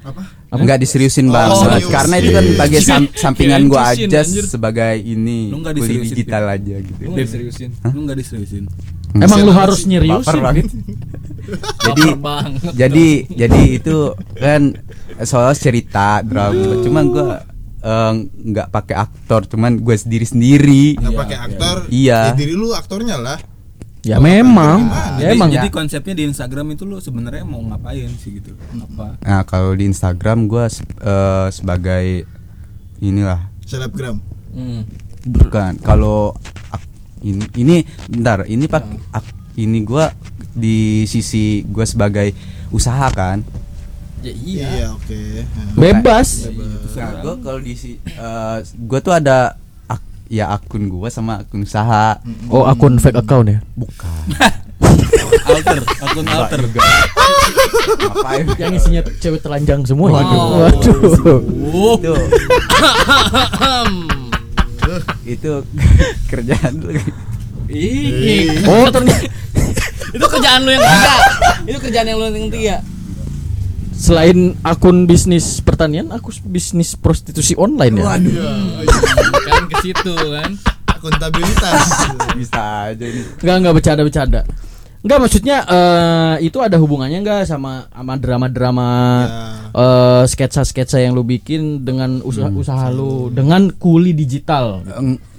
nggak 0.50 0.78
diseriusin 0.78 1.26
Oh, 1.26 1.32
banget 1.32 1.56
serius. 1.80 1.88
karena 1.88 2.14
itu 2.16 2.30
kan 2.30 2.44
bagai 2.56 2.80
sam- 2.80 3.12
sampingan 3.14 3.62
gua 3.66 3.90
Kirain 3.90 4.10
aja 4.10 4.20
anjir. 4.20 4.44
sebagai 4.44 4.94
ini 4.98 5.48
Lu 5.48 5.56
kuliah 5.58 5.72
diseriusin, 5.72 6.12
digital 6.12 6.44
aja 6.46 6.76
gitu 6.76 7.00
Lu 7.00 7.08
nggak 7.10 7.24
diseriusin. 7.24 7.70
Lu 7.86 8.00
nggak 8.02 8.18
diseriusin. 8.18 8.64
Emang 9.12 9.38
lu 9.40 9.50
harus 9.50 9.80
sih. 9.80 9.88
nyerius 9.88 10.22
Baper 10.22 10.34
sih. 10.34 10.42
banget. 10.42 10.66
jadi 11.88 12.04
jadi 12.76 13.06
jadi 13.38 13.60
itu 13.72 13.96
kan 14.36 14.62
soal 15.22 15.52
cerita 15.52 16.20
drama 16.20 16.78
cuma 16.78 17.00
gua 17.02 17.28
eh, 17.80 18.12
nggak 18.44 18.68
pakai 18.68 18.96
aktor 18.98 19.46
cuman 19.46 19.78
gue 19.78 19.96
sendiri 19.96 20.24
sendiri 20.24 20.84
Nggak 20.94 21.16
pakai 21.16 21.38
aktor. 21.40 21.76
Iya. 21.88 22.20
Ya 22.26 22.36
diri 22.36 22.52
lu 22.52 22.70
aktornya 22.70 23.16
lah. 23.16 23.38
Ya 24.02 24.16
memang, 24.16 24.88
ya 25.20 25.28
jadi, 25.28 25.36
emang. 25.36 25.50
jadi 25.50 25.68
konsepnya 25.68 26.14
di 26.14 26.24
Instagram 26.24 26.72
itu 26.72 26.82
lu 26.82 26.96
sebenarnya 26.98 27.44
mau 27.44 27.60
ngapain 27.60 28.08
sih 28.14 28.40
gitu? 28.40 28.56
Apa? 28.72 29.20
nah 29.20 29.44
kalau 29.44 29.72
di 29.72 29.84
Instagram 29.84 30.46
gua 30.46 30.66
se- 30.66 30.88
eh, 30.96 31.48
sebagai 31.50 32.24
inilah 32.98 33.44
Selebgram. 33.62 34.16
Hmm. 34.50 34.82
bukan 35.22 35.76
kalau 35.78 36.32
ini 37.20 37.44
ini 37.54 37.76
bentar 38.06 38.42
ini 38.44 38.64
pak 38.64 38.82
ak- 39.12 39.36
ini 39.54 39.84
gua 39.84 40.08
di 40.50 41.04
sisi 41.04 41.60
gua 41.62 41.84
sebagai 41.84 42.32
usaha 42.68 43.08
kan 43.10 43.44
Ya, 44.20 44.32
Iya, 44.34 44.66
iya. 44.70 44.86
oke. 44.92 45.20
Bebas. 45.74 46.44
Nah, 46.92 47.20
gua 47.20 47.34
kalau 47.36 47.56
di 47.58 47.72
si 47.72 47.96
eh, 47.96 48.58
gua 48.78 49.00
tuh 49.00 49.12
ada 49.14 49.56
ya 50.30 50.46
akun 50.48 50.86
gua 50.86 51.10
sama 51.10 51.42
akun 51.42 51.66
usaha 51.66 52.22
Oh, 52.46 52.62
akun 52.62 52.96
fake 52.96 53.18
account 53.18 53.50
ya? 53.50 53.58
bukan 53.74 54.30
alter 55.50 55.78
akun 55.98 56.24
alter 56.24 56.60
ngapain 57.90 58.46
Yang 58.56 58.74
isinya 58.78 59.02
cewek 59.18 59.40
telanjang 59.40 59.82
semua. 59.82 60.14
Waduh. 60.14 60.70
Waduh. 61.74 62.18
itu 64.80 64.94
itu 65.26 65.50
kerjaan 66.26 66.72
lu 66.78 66.90
Ih, 67.70 68.66
Oh, 68.66 68.86
ternyata 68.88 69.26
itu 70.10 70.26
kerjaan 70.26 70.60
lu 70.62 70.70
yang 70.70 70.82
ketiga. 70.82 71.14
itu 71.62 71.78
kerjaan 71.80 72.06
yang 72.06 72.18
lu 72.18 72.26
yang 72.28 72.50
ketiga. 72.50 72.76
Selain 74.00 74.56
akun 74.64 75.04
bisnis 75.04 75.60
pertanian, 75.60 76.08
aku 76.08 76.32
bisnis 76.48 76.96
prostitusi 76.96 77.52
online 77.60 78.00
ya. 78.00 78.16
kan 79.44 79.62
ke 79.68 79.76
situ 79.84 80.14
kan. 80.16 80.50
Akuntabilitas. 80.88 81.84
bisa 82.40 82.92
aja 82.92 83.04
ini 83.04 83.20
Enggak 83.44 83.56
enggak 83.60 83.74
bercanda 83.76 84.02
bercanda. 84.02 84.40
Enggak 85.00 85.18
maksudnya 85.20 85.56
eh, 85.64 86.34
itu 86.48 86.60
ada 86.60 86.76
hubungannya 86.80 87.20
enggak 87.24 87.44
sama 87.48 87.88
sama 87.92 88.14
drama-drama 88.16 88.88
eh, 89.72 90.24
sketsa-sketsa 90.28 91.00
yang 91.00 91.12
lu 91.12 91.24
bikin 91.24 91.84
dengan 91.84 92.24
usaha 92.24 92.48
usaha 92.48 92.88
lu 92.88 93.28
dengan 93.32 93.68
kuli 93.76 94.16
digital. 94.16 94.84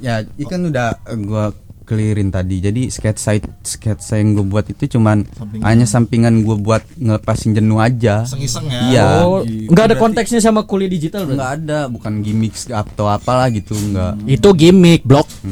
Ya 0.01 0.25
ikan 0.45 0.69
udah 0.69 1.01
eh, 1.09 1.17
gua 1.25 1.53
clearin 1.91 2.31
tadi 2.31 2.63
jadi 2.63 2.87
sketsa 2.87 3.35
sketsa 3.59 4.15
yang 4.15 4.39
gue 4.39 4.47
buat 4.47 4.63
itu 4.63 4.95
cuman 4.95 5.27
Sampingan. 5.27 5.63
hanya 5.67 5.83
sampingan 5.83 6.47
gue 6.47 6.55
buat 6.55 6.79
ngelepasin 6.95 7.51
jenuh 7.51 7.83
aja 7.83 8.23
Iseng-iseng 8.23 8.71
ya. 8.71 8.79
Iya. 8.87 9.07
oh, 9.27 9.43
gitu. 9.43 9.67
enggak 9.67 9.85
ada 9.91 9.95
konteksnya 9.99 10.39
sama 10.39 10.63
kuli 10.63 10.87
digital 10.87 11.27
berarti. 11.27 11.35
nggak 11.35 11.51
ada 11.59 11.79
bukan 11.91 12.13
gimmick 12.23 12.55
atau 12.71 13.11
apalah 13.11 13.51
gitu 13.51 13.75
nggak 13.75 14.23
Itu 14.23 14.55
gimmick, 14.55 15.03
blok. 15.03 15.27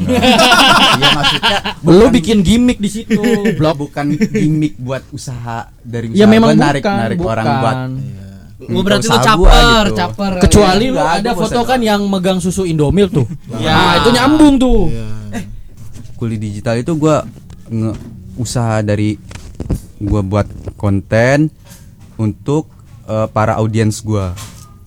Iya 1.00 1.10
maksudnya 1.16 1.58
Lu 1.84 2.08
bikin 2.08 2.40
gimmick 2.40 2.80
di 2.80 2.88
situ, 2.88 3.20
blok. 3.60 3.76
bukan 3.84 4.16
gimmick 4.16 4.80
buat 4.80 5.04
usaha 5.12 5.68
dari 5.84 6.12
usaha 6.12 6.20
Ya 6.20 6.26
memang 6.26 6.56
gua 6.56 6.64
narik 6.72 6.84
bukan, 6.84 6.96
narik 6.96 7.18
bukan. 7.20 7.32
orang 7.36 7.48
buat 7.60 7.78
Gua 8.60 8.82
berarti 8.84 9.08
lu 9.08 9.18
caper, 9.18 9.84
gitu. 9.88 9.96
caper. 9.98 10.32
Kecuali 10.44 10.86
lu 10.92 11.00
Enggak, 11.00 11.16
ada 11.24 11.32
foto 11.32 11.60
kan 11.64 11.80
yang 11.80 12.02
megang 12.06 12.44
susu 12.44 12.68
Indomil 12.68 13.08
tuh. 13.08 13.24
Ya. 13.56 13.72
Nah, 13.72 13.94
itu 14.04 14.10
nyambung 14.12 14.56
tuh. 14.60 14.92
Iya. 14.92 15.19
Kuli 16.20 16.36
digital 16.36 16.76
itu 16.76 17.00
gua 17.00 17.24
nge 17.72 17.96
usaha 18.36 18.84
dari 18.84 19.16
gua 20.04 20.20
buat 20.20 20.48
konten 20.76 21.48
untuk 22.20 22.68
eh, 23.08 23.28
para 23.32 23.56
audiens 23.56 24.04
gua 24.04 24.36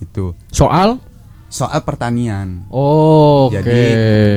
gitu 0.04 0.36
Soal 0.52 1.00
soal 1.48 1.80
pertanian 1.80 2.68
Oh, 2.68 3.48
oke. 3.48 3.56
Jadi 3.56 3.80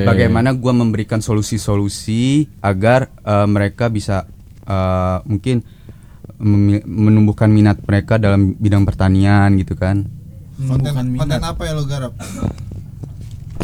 bagaimana 0.08 0.56
gua 0.56 0.72
memberikan 0.72 1.20
solusi-solusi 1.20 2.48
agar 2.64 3.12
eh, 3.28 3.48
mereka 3.52 3.92
bisa 3.92 4.24
eh, 4.64 5.20
mungkin 5.28 5.60
menumbuhkan 6.84 7.48
minat 7.48 7.80
mereka 7.88 8.20
dalam 8.20 8.60
bidang 8.60 8.84
pertanian 8.84 9.56
gitu 9.56 9.80
kan. 9.80 10.04
Konten, 10.56 11.16
konten 11.16 11.42
apa 11.44 11.62
yang 11.64 11.76
lo 11.80 11.84
garap? 11.88 12.12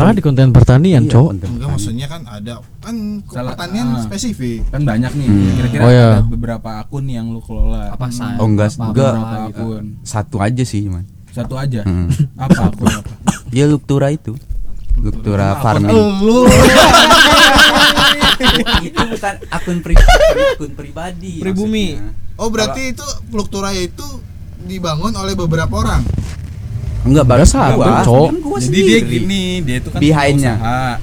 Ah, 0.04 0.12
di 0.12 0.20
konten 0.20 0.50
pertanian, 0.50 1.04
Iya, 1.04 1.12
cowok. 1.12 1.32
Enggak 1.40 1.70
maksudnya 1.70 2.08
kan 2.08 2.22
ada 2.26 2.54
kan 2.80 2.96
Salah- 3.26 3.54
pertanian 3.54 3.88
ah. 3.92 4.02
spesifik. 4.02 4.66
kan 4.68 4.82
banyak 4.82 5.12
nih 5.12 5.28
Hmm. 5.28 5.54
kira-kira 5.56 5.82
Oh, 5.82 5.92
iya. 5.92 6.08
ada 6.16 6.26
beberapa 6.26 6.70
akun 6.78 7.06
yang 7.06 7.28
lu 7.28 7.40
kelola 7.40 7.92
Apa 7.92 8.10
saya? 8.10 8.36
Oh 8.36 8.46
enggak, 8.46 8.74
Apa- 8.74 8.90
gua 8.90 9.10
beberapa 9.14 9.38
akun 9.48 9.84
satu 10.02 10.38
aja 10.38 10.64
sih, 10.64 10.86
man. 10.86 11.06
satu 11.30 11.56
aja 11.56 11.82
Hmm. 11.82 12.10
apa 12.36 12.60
akun 12.68 12.90
apa 12.90 13.12
Ya 13.50 13.66
Luktura 13.66 14.10
itu. 14.10 14.34
Luktura 14.94 15.56
farming. 15.58 15.92
Lu 16.20 16.44
itu 18.82 19.02
bukan 19.08 19.36
akun 19.50 19.78
pribadi, 19.80 20.26
akun 20.52 20.72
pribadi. 20.72 21.34
Pribumi. 21.38 21.88
maksudnya. 21.96 22.20
Oh 22.38 22.50
berarti 22.50 22.82
itu 22.92 23.06
Fluktura 23.28 23.70
itu 23.72 24.04
dibangun 24.62 25.14
oleh 25.14 25.34
beberapa 25.34 25.72
orang. 25.76 26.02
Enggak 27.02 27.26
baru 27.26 27.46
satu, 27.46 27.80
gua 28.40 28.60
jadi 28.62 28.80
dia 28.80 29.00
gini 29.02 29.44
dia 29.66 29.76
itu 29.82 29.90
kan 29.90 30.00
Behind-nya. 30.00 30.54
punya 30.56 30.68
usaha 30.70 31.02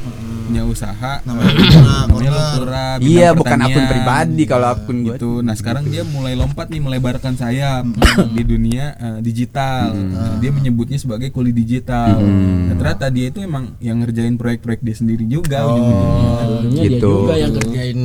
punya 0.49 0.63
usaha. 0.65 1.13
Namanya 1.29 1.53
bidang 1.53 2.99
Iya, 2.99 3.37
bukan 3.37 3.59
akun 3.61 3.85
pribadi 3.85 4.43
kalau 4.49 4.67
akun 4.73 4.97
gitu. 5.05 5.45
Nah 5.45 5.53
sekarang 5.53 5.87
dia 5.87 6.03
mulai 6.03 6.35
lompat 6.35 6.73
nih 6.73 6.81
melebarkan 6.81 7.37
sayap 7.37 7.85
di 8.33 8.43
dunia 8.43 8.97
eh, 8.97 9.19
digital. 9.21 9.93
Nah, 9.93 10.41
dia 10.41 10.49
menyebutnya 10.49 10.97
sebagai 10.97 11.29
kuli 11.29 11.53
digital. 11.53 12.17
Hmm. 12.17 12.73
Nah, 12.73 12.75
ternyata 12.77 13.07
dia 13.13 13.29
itu 13.29 13.45
emang 13.45 13.77
yang 13.79 14.01
ngerjain 14.01 14.35
proyek-proyek 14.35 14.81
dia 14.81 14.97
sendiri 14.97 15.29
juga 15.29 15.63
Oh. 15.63 15.77
ujung-ujungnya. 15.77 16.33
Ujungnya 16.49 16.81
dia 16.81 16.91
Gitu. 16.91 17.13
juga 17.13 17.35
yang 17.37 17.53
kerjain 17.53 17.99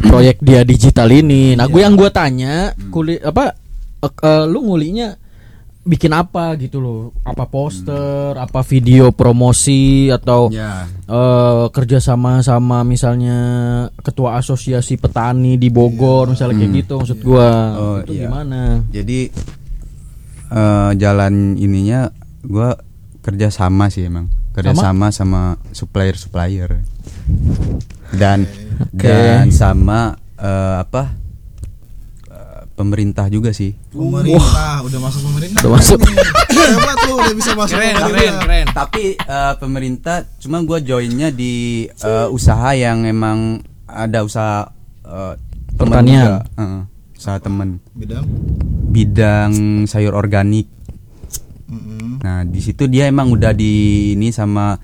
proyek 0.00 0.36
dia 0.40 0.60
digital 0.64 1.08
ini. 1.10 1.52
Nah, 1.54 1.66
gue 1.68 1.80
yang 1.80 1.94
gue 1.94 2.08
tanya, 2.08 2.54
kulit 2.88 3.20
apa 3.20 3.52
eh, 4.00 4.08
eh, 4.10 4.44
lu 4.46 4.64
ngulinya 4.64 5.20
bikin 5.84 6.10
apa 6.10 6.56
gitu 6.56 6.80
loh? 6.80 7.00
Apa 7.22 7.44
poster, 7.44 8.32
apa 8.34 8.60
video 8.62 9.12
promosi 9.12 10.08
atau 10.08 10.48
Ya. 10.48 10.88
eh, 10.88 11.64
kerja 11.70 12.00
sama 12.00 12.40
sama 12.40 12.80
misalnya 12.82 13.36
ketua 13.98 14.36
asosiasi 14.36 14.96
petani 14.96 15.54
di 15.54 15.68
Bogor 15.68 16.26
misalnya 16.26 16.56
kayak 16.56 16.68
Hmm. 16.68 16.80
gitu 16.80 16.94
maksud 16.96 17.18
gua 17.20 17.48
Oh, 17.74 17.96
itu 18.00 18.12
iya. 18.14 18.20
gimana 18.24 18.80
Jadi 18.88 19.20
eh, 20.50 20.90
jalan 20.96 21.34
ininya 21.54 22.08
gua 22.42 22.80
kerja 23.20 23.48
sama 23.48 23.88
sih 23.88 24.04
emang 24.04 24.28
kerja 24.52 24.72
sama 24.72 25.08
sama 25.10 25.42
supplier 25.70 26.14
supplier 26.14 26.80
dan 28.10 28.44
Oke. 28.94 29.04
dan 29.04 29.48
sama 29.50 30.14
eh, 30.36 30.76
apa 30.80 31.12
pemerintah 32.84 33.26
juga 33.26 33.48
sih 33.50 33.72
Pemerintah 33.88 34.84
udah 34.84 35.00
masuk 35.00 35.20
pemerintah. 35.24 35.58
Udah 35.58 35.70
masuk. 35.72 35.98
Hebat 36.54 36.98
lu 37.02 37.12
udah 37.16 37.34
bisa 37.34 37.50
masuk 37.52 37.74
Keren, 37.74 37.94
pemerintah. 37.94 38.10
keren, 38.12 38.34
keren. 38.38 38.66
tapi 38.70 39.04
eh, 39.16 39.52
pemerintah 39.56 40.16
cuma 40.38 40.60
gua 40.60 40.78
joinnya 40.78 41.28
di 41.28 41.54
eh, 41.88 42.28
usaha 42.28 42.70
yang 42.72 43.02
emang 43.02 43.58
ada 43.84 44.20
usaha 44.20 44.68
temen 45.70 45.90
Pertanian. 45.90 46.20
juga. 46.20 46.36
Heeh, 46.54 46.80
usaha 47.14 47.36
temen 47.38 47.68
Bidang. 47.92 48.24
bidang 48.86 49.52
sayur 49.84 50.12
organik 50.12 50.68
Mm-mm. 51.64 52.20
Nah, 52.20 52.44
di 52.44 52.60
situ 52.60 52.84
dia 52.84 53.04
emang 53.04 53.28
udah 53.30 53.50
di 53.50 53.72
ini 54.12 54.28
sama 54.28 54.76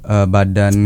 eh, 0.00 0.26
Badan 0.26 0.76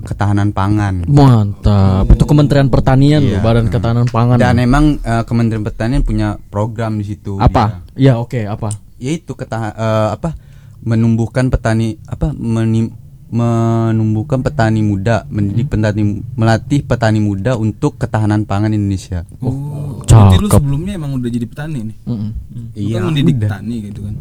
Ketahanan 0.00 0.50
Pangan. 0.50 1.04
mantap 1.04 2.08
itu 2.08 2.24
Kementerian 2.24 2.66
Pertanian 2.66 3.20
loh 3.20 3.32
Iya. 3.34 3.40
Badan 3.40 3.66
Ketahanan 3.66 4.06
Pangan 4.06 4.36
Dan 4.36 4.56
emang 4.58 4.84
eh, 4.98 5.22
Kementerian 5.22 5.62
Pertanian 5.62 6.00
punya 6.00 6.40
program 6.44 6.96
di 6.96 7.06
situ. 7.06 7.36
apa 7.36 7.84
ya 7.94 8.16
oke 8.16 8.42
apa 8.42 8.68
Dia. 8.98 9.14
Yaitu 9.14 9.32
ketahan 9.32 9.72
eh, 9.72 10.08
apa? 10.12 10.34
Menumbuhkan 10.80 11.48
petani 11.48 11.94
apa? 12.04 12.30
Meni- 12.32 12.90
menumbuhkan 13.28 14.40
petani 14.40 14.80
muda, 14.80 15.28
mendidik 15.28 15.68
petani 15.68 16.00
melatih 16.32 16.80
petani 16.80 17.20
muda 17.20 17.54
untuk 17.54 17.94
ketahanan 17.96 18.42
pangan 18.42 18.72
Indonesia. 18.72 19.28
Oh, 19.38 20.00
berarti 20.00 20.36
lu 20.36 20.48
Cakep. 20.48 20.58
sebelumnya 20.58 20.92
emang 20.94 21.12
udah 21.14 21.28
jadi 21.28 21.44
petani 21.44 21.78
nih. 21.84 21.96
Mm-mm. 22.04 22.30
Lu 22.48 22.60
Iya, 22.74 22.96
kan 22.96 23.06
mendidik 23.06 23.34
udah. 23.36 23.48
petani 23.50 23.76
gitu 23.84 24.00
kan. 24.00 24.14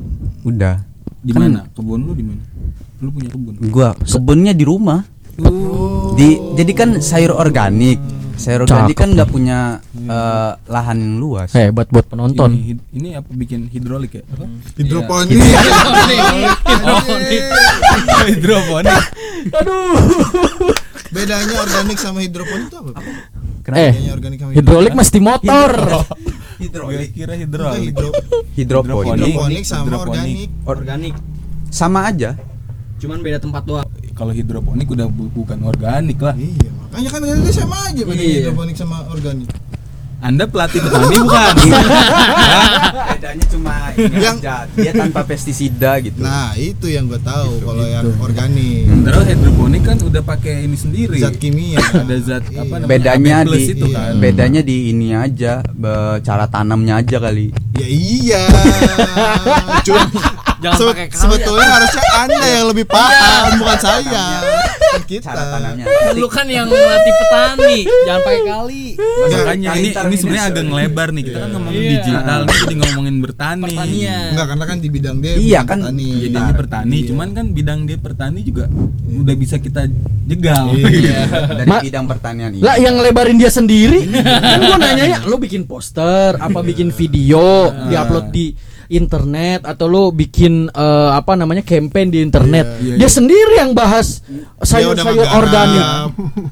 Udah. 0.43 0.75
Di 1.17 1.31
Kan- 1.31 1.41
mana? 1.41 1.59
Kebun 1.71 1.99
lu 2.03 2.11
di 2.13 2.23
mana? 2.25 2.43
Lu 2.97 3.09
punya 3.09 3.29
kebun. 3.29 3.53
Gua 3.67 3.93
kebunnya 3.95 4.51
di 4.51 4.61
rumah. 4.61 5.01
Oh. 5.37 6.13
Di 6.13 6.37
jadi 6.55 6.71
kan 6.73 6.89
sayur 6.97 7.31
organik. 7.31 7.97
Sayur 8.35 8.63
organik 8.63 8.93
Cakep 8.93 8.95
kan 8.95 9.13
nggak 9.13 9.27
punya 9.27 9.81
eh, 9.95 10.51
lahan 10.67 10.95
yang 10.95 11.17
luas. 11.17 11.51
hebat 11.51 11.87
buat 11.87 12.05
penonton 12.05 12.51
Ini, 12.51 12.63
hid- 12.63 12.85
ini 12.91 13.13
apa 13.13 13.27
bikin 13.31 13.65
hidrolik 13.65 14.13
ya? 14.13 14.21
Apa? 14.27 14.45
Hidroponik. 14.77 15.35
Hidroponik. 16.61 17.43
hidroponik. 18.27 19.01
Bedanya 21.07 21.55
organik 21.57 21.97
sama 21.97 22.19
hidroponik 22.21 22.67
itu 22.67 22.77
apa? 22.77 22.89
eh 23.73 23.91
Bedanya 23.91 24.11
organik 24.13 24.37
sama 24.39 24.51
hidrolik 24.53 24.93
mesti 24.93 25.19
motor 25.19 25.71
Gue 26.57 27.05
kira 27.09 27.33
hidrolik. 27.33 27.81
hidro, 27.89 28.09
Hidroponik. 28.53 29.17
hidroponik 29.17 29.63
sama 29.63 29.83
Hidroponik. 29.83 30.09
organik. 30.09 30.49
Organik. 30.65 31.13
Sama 31.69 31.99
aja. 32.05 32.29
Cuman 32.97 33.21
beda 33.21 33.37
tempat 33.37 33.61
doang. 33.63 33.85
Kalau 34.11 34.31
hidroponik 34.31 34.87
udah 34.87 35.05
bu- 35.05 35.29
bukan 35.31 35.61
organik 35.63 36.17
lah. 36.17 36.33
Iya, 36.33 36.69
makanya 36.73 37.09
kan 37.11 37.19
tadi 37.21 37.51
sama 37.51 37.77
aja 37.83 38.01
bedanya 38.01 38.23
Iya. 38.23 38.37
hidroponik 38.43 38.75
sama 38.75 39.05
organik. 39.07 39.49
Anda 40.17 40.49
pelatih 40.49 40.81
petani 40.81 41.13
bukan? 41.15 41.55
Bedanya 43.13 43.45
cuma 43.47 43.73
ini 43.93 44.17
Yang- 44.17 44.39
aja, 44.41 44.55
dia 44.67 44.89
tanpa 44.91 45.21
pestisida 45.21 46.01
gitu. 46.01 46.17
Nah, 46.19 46.57
itu 46.57 46.89
yang 46.89 47.05
gue 47.05 47.21
tahu 47.21 47.53
Gitu, 47.53 47.65
kalau 47.65 47.85
yang 47.85 48.05
organik. 48.17 48.89
Sementara 48.89 49.21
hidroponik 49.23 49.81
kan 49.83 49.97
udah 49.99 50.23
pakai 50.23 50.65
ini 50.65 50.73
sendiri. 50.73 51.21
Zat 51.21 51.37
kimia. 51.37 51.77
Ada 52.01 52.17
zat 52.19 52.43
apa 52.43 52.49
Iya. 52.49 52.65
namanya? 52.65 52.89
bedanya 52.89 53.37
di 53.45 53.59
itu 53.67 53.85
kan. 53.87 54.11
bedanya 54.17 54.61
di 54.63 54.77
ini 54.89 55.07
aja 55.13 55.53
cara 56.19 56.45
tanamnya 56.47 56.97
aja 56.97 57.17
kali 57.19 57.53
Ya 57.75 57.85
iya. 57.87 58.41
Cuma 59.83 60.01
Jangan 60.57 60.73
se- 60.75 60.89
pakai 60.89 61.07
kali. 61.07 61.19
sebetulnya 61.19 61.67
harusnya 61.69 62.03
Anda 62.17 62.45
yang 62.47 62.65
lebih 62.67 62.85
paham 62.87 63.51
bukan 63.57 63.77
saya. 63.77 64.25
Kan 64.87 65.03
kita. 65.03 65.31
Lu 66.15 66.27
kan 66.27 66.47
yang 66.47 66.65
melatih 66.65 67.13
petani, 67.15 67.77
jangan 67.85 68.21
pakai 68.23 68.41
kali. 68.43 68.83
Makanya 68.97 69.69
ini 69.75 69.89
ini 69.93 70.15
sebenarnya 70.15 70.45
agak 70.47 70.63
ngelebar 70.65 71.07
nih. 71.11 71.23
Kita 71.23 71.37
kan 71.37 71.49
ngomongin 71.51 71.77
Iya. 71.77 71.91
digital, 71.95 72.39
nih 72.41 72.55
jadi 72.57 72.75
ngomongin 72.77 73.15
bertani. 73.19 73.73
Enggak 74.27 74.45
karena 74.47 74.65
kan 74.65 74.77
di 74.79 74.89
bidang 74.89 75.17
dia 75.19 75.31
Iya, 75.35 75.59
kan. 75.61 75.77
Jadi 75.85 76.33
dia 76.33 76.53
pertani, 76.55 76.97
cuman 77.05 77.27
kan 77.31 77.45
bidang 77.51 77.79
dia 77.83 77.97
pertani 77.97 78.39
juga 78.41 78.65
udah 79.07 79.35
bisa 79.35 79.55
kita 79.57 79.85
jegal. 80.25 80.73
Iya. 80.73 81.19
dari 81.55 81.69
bidang 81.85 82.05
pertanian 82.05 82.49
ini 82.49 82.61
Lah 82.61 82.75
yang 82.75 82.97
ngelebarin 82.97 83.37
dia 83.37 83.49
sendiri. 83.49 84.07
kan 84.09 84.59
gua 84.59 84.77
nanyanya 84.77 85.21
lu 85.23 85.37
bikin 85.37 85.63
poster, 85.63 86.33
apa 86.35 86.59
bikin 86.59 86.89
video, 86.89 87.69
diupload 87.85 88.27
di 88.29 88.55
internet 88.87 89.63
atau 89.63 89.85
lu 89.85 90.03
bikin 90.09 90.67
eh, 90.67 91.09
apa 91.11 91.33
namanya 91.33 91.61
campaign 91.61 92.07
di 92.09 92.19
internet. 92.19 92.65
Iya, 92.79 92.95
dia 92.95 93.03
iya. 93.03 93.09
sendiri 93.09 93.53
yang 93.57 93.71
bahas 93.71 94.23
sayur-sayur 94.57 95.27
organik, 95.27 95.85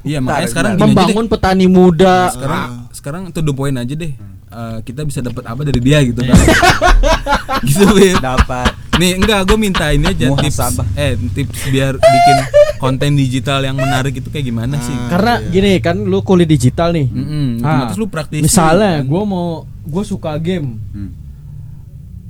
Iya, 0.03 0.19
makanya 0.19 0.47
sekarang 0.47 0.71
membangun 0.75 1.25
petani 1.25 1.65
muda. 1.65 2.29
sekarang 2.29 2.61
sekarang 2.91 3.21
to 3.29 3.39
the 3.39 3.51
point 3.51 3.75
aja 3.75 3.93
deh. 3.93 4.13
Eh, 4.45 4.77
kita 4.87 5.03
bisa 5.03 5.19
dapat 5.19 5.43
apa 5.43 5.61
dari 5.61 5.79
dia 5.79 5.99
gitu 5.99 6.21
kan. 6.21 6.31
gitu, 7.67 7.85
Bib. 7.91 8.15
dapat 8.19 8.71
Nih 8.95 9.19
enggak, 9.19 9.43
gue 9.43 9.57
minta 9.59 9.91
ini 9.91 10.07
aja 10.07 10.31
tips 10.31 10.55
Muhasabah. 10.55 10.87
eh 10.95 11.19
tips 11.35 11.67
biar 11.67 11.99
bikin 11.99 12.37
konten 12.79 13.19
digital 13.19 13.59
yang 13.59 13.75
menarik 13.75 14.15
itu 14.15 14.31
kayak 14.31 14.47
gimana 14.47 14.79
sih? 14.79 14.95
Karena 15.11 15.43
gini 15.43 15.83
kan 15.83 15.99
lu 15.99 16.23
kuliah 16.23 16.47
digital 16.47 16.95
nih. 16.95 17.03
Mm-mm, 17.03 17.59
Ah, 17.59 17.83
otomatis 17.83 17.97
lu 17.99 18.07
praktisi. 18.07 18.39
Misalnya 18.39 19.03
kan? 19.03 19.11
gua 19.11 19.21
mau 19.27 19.47
gua 19.83 20.03
suka 20.07 20.31
game. 20.39 20.79
Hmm. 20.95 21.11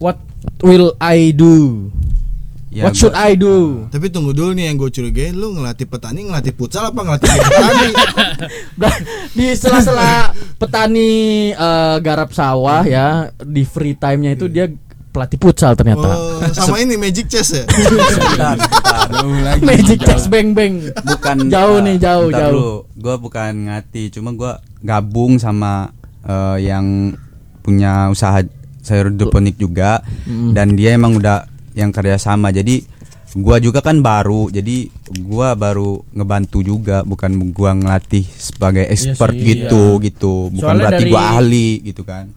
What 0.05 0.21
will 0.61 0.93
I 1.01 1.33
do? 1.33 1.89
Ya, 2.69 2.85
What 2.85 2.93
should 2.93 3.17
I 3.17 3.33
do? 3.33 3.89
Tapi 3.89 4.13
tunggu 4.13 4.37
dulu 4.37 4.53
nih 4.53 4.69
yang 4.69 4.77
gue 4.77 4.93
curigain 4.93 5.33
lu 5.33 5.57
ngelatih 5.57 5.89
petani 5.89 6.29
ngelatih 6.29 6.53
futsal 6.53 6.93
apa 6.93 7.01
ngelatih 7.01 7.25
petani? 7.25 7.89
Di 9.37 9.45
sela-sela 9.57 10.29
petani 10.61 11.09
eh, 11.57 11.97
garap 12.05 12.37
sawah 12.37 12.85
ya 12.85 13.33
di 13.41 13.65
free 13.65 13.97
time-nya 13.97 14.37
itu 14.37 14.45
dia 14.45 14.69
pelatih 15.09 15.41
futsal 15.41 15.73
ternyata. 15.73 16.05
Oh, 16.05 16.37
sama 16.53 16.77
ini 16.85 17.01
Magic 17.01 17.25
Chess 17.25 17.55
ya? 17.55 17.65
Lagi. 18.37 18.61
Magic 19.65 20.05
jauh. 20.05 20.09
chess 20.11 20.29
bang 20.29 20.53
bang. 20.53 20.93
bukan 21.01 21.49
Jauh 21.49 21.81
eh, 21.81 21.85
nih, 21.89 21.95
jauh, 21.97 22.27
bentar 22.29 22.51
jauh. 22.53 22.75
Gua 22.93 23.15
bukan 23.17 23.73
ngati 23.73 24.13
cuma 24.13 24.37
gua 24.37 24.61
gabung 24.85 25.41
sama 25.41 25.89
eh, 26.27 26.61
yang 26.61 27.17
punya 27.65 28.13
usaha 28.13 28.45
sayur 28.85 29.09
hidroponik 29.09 29.57
juga. 29.57 30.05
Mm. 30.23 30.53
dan 30.53 30.67
dia 30.73 30.93
emang 30.93 31.17
udah 31.17 31.43
yang 31.73 31.89
kerja 31.89 32.15
sama. 32.15 32.49
Jadi 32.49 32.85
gua 33.35 33.57
juga 33.57 33.81
kan 33.81 33.99
baru. 33.99 34.47
Jadi 34.47 34.87
gua 35.19 35.51
baru 35.53 36.05
ngebantu 36.11 36.61
juga. 36.61 37.01
Bukan 37.01 37.51
gua 37.51 37.73
ngelatih 37.73 38.23
sebagai 38.29 38.85
expert 38.85 39.33
sih, 39.33 39.43
gitu 39.43 39.97
gitu. 39.99 40.53
Bukan 40.53 40.61
Soalnya 40.61 40.83
berarti 40.87 41.01
dari- 41.01 41.11
gua 41.11 41.21
ahli 41.33 41.69
gitu 41.83 42.05
kan. 42.05 42.29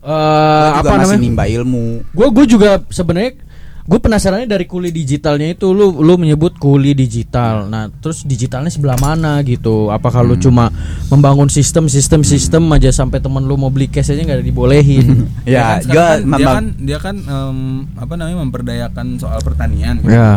Eh, 0.00 0.08
Gua 0.08 0.70
juga 0.70 0.80
apa 0.80 0.92
masih 0.94 1.02
namanya? 1.02 1.18
nimba 1.20 1.44
ilmu. 1.44 1.86
Gue 2.08 2.26
gue 2.30 2.46
juga 2.46 2.78
sebenarnya 2.88 3.42
gue 3.86 3.98
penasarannya 4.02 4.50
dari 4.50 4.66
kuli 4.66 4.90
digitalnya 4.90 5.54
itu 5.54 5.70
lu 5.70 6.02
lu 6.02 6.18
menyebut 6.18 6.58
kuli 6.58 6.90
digital. 6.90 7.70
Nah, 7.70 7.86
terus 8.02 8.26
digitalnya 8.26 8.66
sebelah 8.66 8.98
mana 8.98 9.38
gitu? 9.46 9.94
Apakah 9.94 10.26
lu 10.26 10.34
cuma 10.34 10.74
membangun 11.06 11.46
sistem 11.46 11.86
sistem 11.86 12.26
sistem 12.26 12.66
aja 12.74 12.90
sampai 12.90 13.22
temen 13.22 13.46
lu 13.46 13.54
mau 13.54 13.70
beli 13.70 13.86
cash 13.86 14.10
aja 14.10 14.26
nggak 14.26 14.42
dibolehin? 14.42 15.30
ya 15.46 15.78
kan 15.78 15.86
sekarang 15.86 15.94
gua 15.94 16.02
kan, 16.02 16.18
dia 16.18 16.26
memang 16.34 16.54
kan 16.54 16.66
dia 16.82 16.98
kan 16.98 17.16
em, 17.16 17.58
apa 17.94 18.12
namanya 18.18 18.38
memperdayakan 18.42 19.06
soal 19.22 19.38
pertanian. 19.46 20.02
kan. 20.02 20.10
ya. 20.10 20.30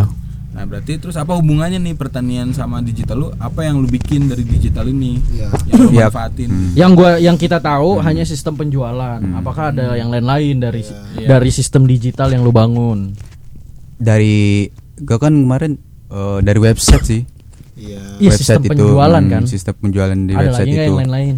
Nah, 0.50 0.66
berarti 0.66 0.98
terus 1.00 1.16
apa 1.16 1.38
hubungannya 1.38 1.80
nih 1.80 1.96
pertanian 1.96 2.52
sama 2.52 2.82
digital 2.84 3.16
lu? 3.16 3.28
Apa 3.38 3.64
yang 3.64 3.80
lu 3.80 3.88
bikin 3.88 4.28
dari 4.28 4.44
digital 4.44 4.90
ini? 4.90 5.18
Iya. 5.32 5.48
Yang 5.72 5.80
lu 5.80 5.90
Ya. 5.94 6.08
manfaatin. 6.10 6.50
Yang 6.76 6.92
gua 6.94 7.12
yang 7.18 7.38
kita 7.40 7.58
tahu 7.58 7.98
hanya 8.04 8.26
sistem 8.28 8.54
penjualan. 8.60 9.22
Apakah 9.40 9.72
ada 9.74 9.98
yang 9.98 10.14
lain-lain 10.14 10.62
dari 10.62 10.82
dari 11.18 11.50
sistem 11.50 11.90
digital 11.90 12.30
yang 12.30 12.46
lu 12.46 12.54
bangun? 12.54 13.29
Dari 14.00 14.72
gua 14.98 15.20
kan 15.20 15.36
kemarin 15.36 15.76
eh, 16.08 16.40
dari 16.42 16.58
website 16.58 17.06
sih 17.06 17.22
Iya. 17.76 18.20
Iya, 18.20 18.32
sistem 18.34 18.60
penjualan 18.66 19.22
hmm, 19.22 19.32
kan. 19.32 19.44
sistem 19.46 19.72
penjualan 19.78 20.18
di 20.18 20.34
ada 20.34 20.42
website 20.46 20.60
lagi 20.62 20.74
itu 20.74 20.84
yang 20.84 20.98
lain-lain? 20.98 21.36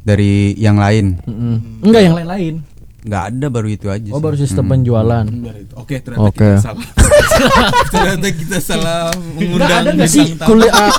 dari 0.00 0.32
yang 0.56 0.76
lain 0.76 1.06
Mm-mm. 1.22 1.54
Enggak 1.82 2.02
yang 2.02 2.14
lain-lain. 2.14 2.54
nggak 2.98 3.22
ada 3.30 3.46
baru 3.46 3.68
itu 3.68 3.86
aja 3.86 4.08
Oh 4.10 4.16
sih. 4.16 4.24
baru 4.24 4.36
sistem 4.36 4.64
Hmm. 4.64 4.72
penjualan. 4.74 5.24
Oke, 5.74 5.96
ternyata 5.98 6.24
Oke. 6.24 6.40
kita 6.40 6.58
salah. 6.58 6.88
ternyata 7.92 8.28
kita 8.28 8.58
salah 8.58 9.00
Enggak 9.12 9.38
mengundang 9.38 9.70
ada 9.78 9.90
nggak 9.92 10.10
sih 10.10 10.24
kuliah? 10.38 10.72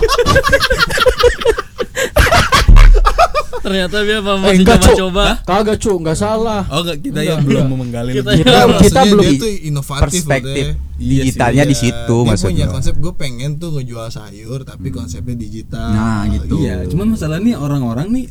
Ternyata 3.70 3.98
dia 4.02 4.18
apa 4.18 4.32
Eh, 4.34 4.38
masih 4.42 4.58
enggak, 4.60 4.78
coba-coba. 4.82 5.24
Kagak 5.46 5.78
cu, 5.78 5.92
enggak 5.96 6.18
salah. 6.18 6.62
Oh, 6.68 6.82
enggak, 6.82 6.98
kita 7.06 7.20
yang 7.22 7.40
belum 7.46 7.66
menggali 7.70 8.12
Kita-. 8.18 8.34
Kita 8.34 8.60
kita 8.82 9.02
belum 9.06 9.24
dia 9.24 9.38
tuh 9.38 9.52
inovatif 9.70 10.02
perspektif 10.02 10.66
Teh. 10.74 10.98
Iya 11.00 11.22
digitalnya 11.24 11.64
di 11.64 11.76
Iya, 11.78 11.84
situ 11.86 12.18
dia 12.18 12.28
maksudnya 12.28 12.52
punya 12.52 12.68
konsep 12.68 12.94
gue 12.98 13.14
pengen 13.16 13.52
tuh 13.56 13.70
ngejual 13.72 14.10
sayur 14.10 14.60
tapi 14.68 14.90
konsepnya 14.90 15.38
digital. 15.38 15.88
Nah, 15.94 16.28
gitu. 16.28 16.60
Iya, 16.60 16.90
cuman 16.90 17.16
masalahnya 17.16 17.56
orang-orang 17.56 18.12
nih 18.12 18.26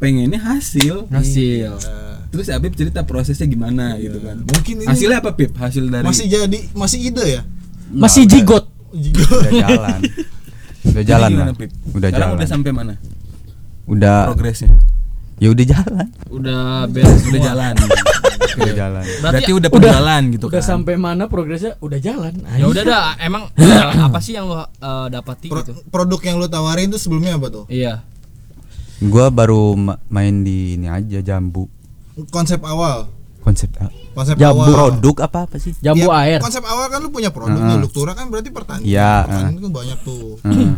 pengennya 0.00 0.40
hasil. 0.40 1.06
Hasil. 1.06 1.70
Nah, 1.76 2.16
Terus 2.30 2.46
Abib 2.48 2.72
cerita 2.72 3.02
prosesnya 3.04 3.44
gimana 3.44 3.98
gitu 3.98 4.16
kan. 4.22 4.42
Mungkin 4.42 4.82
ini 4.82 4.88
Hasilnya 4.88 5.18
apa, 5.18 5.34
Pip? 5.34 5.50
Hasil 5.54 5.86
dari 5.86 6.06
masih 6.06 6.26
jadi 6.26 6.58
masih 6.72 6.98
ide 7.04 7.24
ya? 7.26 7.42
Masih 7.90 8.22
udah. 8.24 8.32
jigot. 8.32 8.64
udah 8.90 9.52
jalan 9.54 10.00
udah 10.90 11.02
jalan 11.06 11.30
lah 11.30 11.46
udah 11.54 12.08
Sekarang 12.10 12.10
jalan 12.10 12.38
udah 12.42 12.48
sampai 12.48 12.70
mana? 12.74 12.94
Udah 13.90 14.16
Progresnya. 14.28 14.78
ya 15.36 15.48
udah 15.48 15.66
jalan 15.66 16.06
Udah 16.28 16.86
beres 16.86 17.20
Udah 17.24 17.40
jalan. 17.42 17.74
udah 18.60 18.72
jalan 18.72 19.04
Berarti 19.20 19.50
udah 19.50 19.56
udah- 19.56 19.70
penjualan 19.72 20.22
gitu 20.28 20.44
Udah 20.46 20.58
kan. 20.58 20.68
sampai 20.68 20.94
mana 20.94 21.24
progresnya? 21.26 21.74
Udah 21.78 21.98
jalan. 21.98 22.34
Ya 22.50 22.64
udah 22.64 22.82
dah, 22.82 23.06
emang 23.18 23.46
apa 24.06 24.18
sih 24.18 24.32
yang 24.32 24.46
lo 24.46 24.62
eh, 24.62 25.06
dapati 25.08 25.48
Pro- 25.48 25.62
gitu? 25.62 25.74
produk 25.86 26.20
yang 26.20 26.36
lu 26.36 26.46
tawarin 26.46 26.88
tuh 26.88 26.98
sebelumnya 26.98 27.34
apa 27.34 27.48
tuh? 27.48 27.64
Iya. 27.66 28.02
gua 29.00 29.26
baru 29.28 29.72
ma- 29.74 29.96
main 30.06 30.40
di 30.40 30.74
ini 30.74 30.84
aja 30.84 31.18
jambu 31.20 31.64
Konsep 32.28 32.60
awal. 32.60 33.08
konsep 33.40 33.72
Konsep 34.12 34.36
Jambu. 34.36 34.60
awal. 34.60 34.92
produk 34.92 35.24
apa 35.24 35.38
apa 35.44 35.56
sih 35.56 35.72
Jambu 35.74 36.04
Ya, 36.04 36.20
air. 36.20 36.38
Konsep 36.38 36.60
awal 36.62 36.86
kan 36.86 37.00
lu 37.00 37.08
punya 37.08 37.30
produk 37.30 37.56
Heeh. 37.56 37.70
nih, 37.70 37.78
Luktura 37.80 38.12
kan 38.12 38.28
berarti 38.28 38.50
pertanian. 38.50 38.84
Iya, 38.84 39.24
Pertanian 39.24 39.48
heeh. 39.48 39.62
kan 39.62 39.72
banyak 39.72 39.98
tuh. 40.02 40.26
Heeh. 40.42 40.70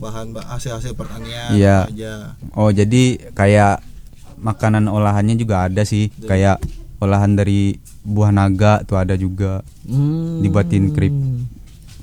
Bahan 0.00 0.32
ba- 0.32 0.48
hasil-hasil 0.48 0.92
pertanian 0.92 1.52
Iya. 1.52 1.84
aja. 1.84 2.12
oh 2.52 2.70
jadi 2.70 3.02
kayak 3.30 3.84
makanan 4.38 4.88
olahannya 4.88 5.36
juga 5.36 5.68
ada 5.68 5.84
sih 5.84 6.08
kayak 6.18 6.56
olahan 6.96 7.32
dari 7.34 7.76
buah 8.00 8.30
naga 8.30 8.80
tuh 8.82 8.96
ada 8.96 9.12
juga 9.14 9.60
Hmm. 9.84 10.40
dibuatin 10.40 10.88
kerip 10.88 11.12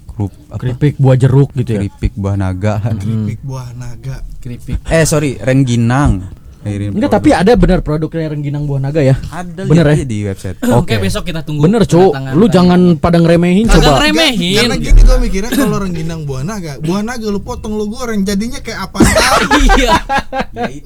kerup 0.07 0.29
apa 0.47 0.57
keripik 0.59 0.93
buah 0.95 1.13
jeruk 1.15 1.49
gitu 1.53 1.71
ya. 1.71 1.79
keripik 1.79 2.13
buah 2.13 2.35
naga 2.35 2.73
Keripik 3.01 3.39
buah 3.41 3.69
naga. 3.73 4.21
Keripik. 4.37 4.77
eh 4.83 5.03
sorry 5.03 5.37
rengginang 5.37 6.21
Enggak, 6.59 7.11
tapi 7.13 7.29
ada 7.31 7.53
benar 7.53 7.79
produknya 7.79 8.27
rengginang 8.27 8.63
buah 8.63 8.81
naga 8.81 8.99
ya. 8.99 9.15
ada 9.29 9.63
Bener 9.63 9.87
ya? 9.87 10.03
di 10.03 10.25
website 10.25 10.59
Oke, 10.67 10.97
besok 10.97 11.23
kita 11.23 11.39
tunggu. 11.39 11.63
Bener, 11.63 11.83
Cuk. 11.83 12.11
Lu 12.33 12.45
jangan 12.47 12.97
pada 12.97 13.17
ngeremehin 13.17 13.65
Kagak 13.65 13.79
coba. 13.79 13.97
ngeremehin. 14.01 14.57
Karena 14.59 14.75
gini 14.77 14.99
gue 14.99 15.17
mikirnya 15.21 15.49
kalau 15.49 15.77
rengginang 15.79 16.21
buah 16.23 16.43
naga, 16.43 16.73
buah 16.77 17.01
naga 17.01 17.23
lu 17.25 17.39
potong 17.39 17.73
lu 17.73 17.87
goreng 17.87 18.21
jadinya 18.21 18.59
kayak 18.59 18.79
apa? 18.85 18.99
Iya. 19.69 19.95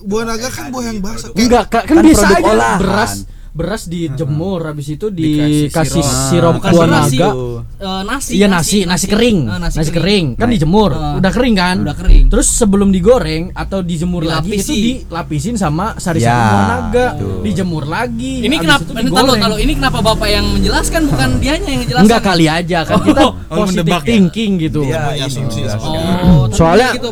buah 0.02 0.24
naga 0.28 0.48
kan 0.48 0.70
buah 0.70 0.86
yang 0.86 1.00
basah. 1.00 1.30
Kayak 1.30 1.42
Enggak, 1.42 1.64
kan, 1.68 1.84
Kan 1.84 1.96
biasa 2.00 2.22
produk 2.22 2.38
aja 2.38 2.52
olahan. 2.52 2.80
beras 2.80 3.14
beras 3.52 3.84
dijemur 3.84 4.64
habis 4.64 4.88
itu 4.90 5.12
Dikasih 5.12 6.00
sirup. 6.00 6.64
sih. 6.64 7.20
naga. 7.20 7.30
Eh, 7.76 8.02
nasi. 8.06 8.32
Iya 8.34 8.48
nasi, 8.48 8.78
nasi, 8.86 9.06
kering, 9.06 9.40
Eh, 9.46 9.60
nasi, 9.60 9.92
kering. 9.92 10.26
kan 10.36 10.48
Nah, 10.48 10.54
dijemur, 10.54 10.92
eh, 10.92 11.20
udah 11.20 11.32
kering 11.32 11.56
kan? 11.56 11.78
udah 11.82 11.98
kering. 11.98 12.26
Terus 12.30 12.48
sebelum 12.48 12.90
digoreng 12.90 13.52
atau 13.52 13.82
dijemur 13.82 14.24
lagi 14.24 14.54
Dilapisi. 14.54 14.72
itu 14.72 14.74
dilapisin 15.04 15.56
sama 15.56 15.98
sari-sari 15.98 16.32
Ya, 16.32 16.40
buah 16.48 16.66
naga, 16.70 17.08
dijemur 17.42 17.84
lagi. 17.86 18.40
Ini 18.40 18.56
kenapa? 18.56 18.88
digoreng. 18.88 19.42
tahu 19.42 19.58
ini 19.60 19.74
kenapa 19.76 20.00
bapak 20.00 20.30
yang 20.30 20.46
menjelaskan 20.48 21.02
bukan 21.06 21.30
dianya 21.38 21.70
yang 21.70 21.82
menjelaskan? 21.84 22.06
Enggak 22.08 22.22
kali 22.24 22.46
aja 22.48 22.80
kan 22.86 23.00
kita 23.02 23.22
Oh, 23.22 23.34
positive 23.50 23.68
mendebak 23.84 24.02
ya? 24.02 24.08
thinking 24.08 24.52
gitu. 24.62 24.82
Dia. 24.86 25.12
Oh, 25.76 26.48
Soalnya- 26.50 26.94
gitu. 26.96 27.12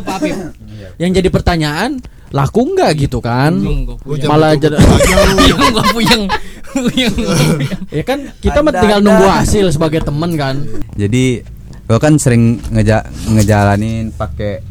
Yang 0.96 1.10
jadi 1.16 1.28
pertanyaan, 1.28 1.90
laku 2.30 2.60
nggak 2.74 2.90
gitu 3.06 3.18
kan 3.18 3.52
gua 3.58 3.96
Gua 4.00 4.16
jangan 4.16 4.30
Malah 4.38 4.52
jadi-. 4.54 4.78
Puyeng 4.78 5.58
gua 5.74 5.84
puyeng. 5.90 6.22
Puyeng 6.74 7.12
gua 7.18 7.34
puyeng. 7.58 7.80
ya 7.90 8.02
kan 8.06 8.18
kita 8.38 8.58
mah 8.62 8.70
Ada, 8.70 8.80
tinggal 8.82 9.00
nunggu 9.02 9.26
hasil 9.26 9.66
sebagai 9.74 10.00
temen 10.06 10.30
kan 10.38 10.62
Jadi 10.94 11.42
gue 11.90 11.98
kan 11.98 12.14
sering 12.22 12.62
ngeja 12.70 13.02
ngejalanin 13.34 14.14
pakai 14.14 14.62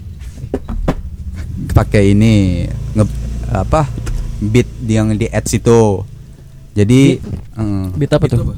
pakai 1.76 2.16
ini 2.16 2.64
nge 2.96 3.04
apa 3.52 3.92
beat 4.40 4.70
yang 4.88 5.12
di 5.20 5.28
ads 5.28 5.52
itu. 5.60 6.08
Jadi 6.72 7.20
eh, 7.60 7.86
beat 8.00 8.12
apa 8.16 8.24
tuh 8.32 8.56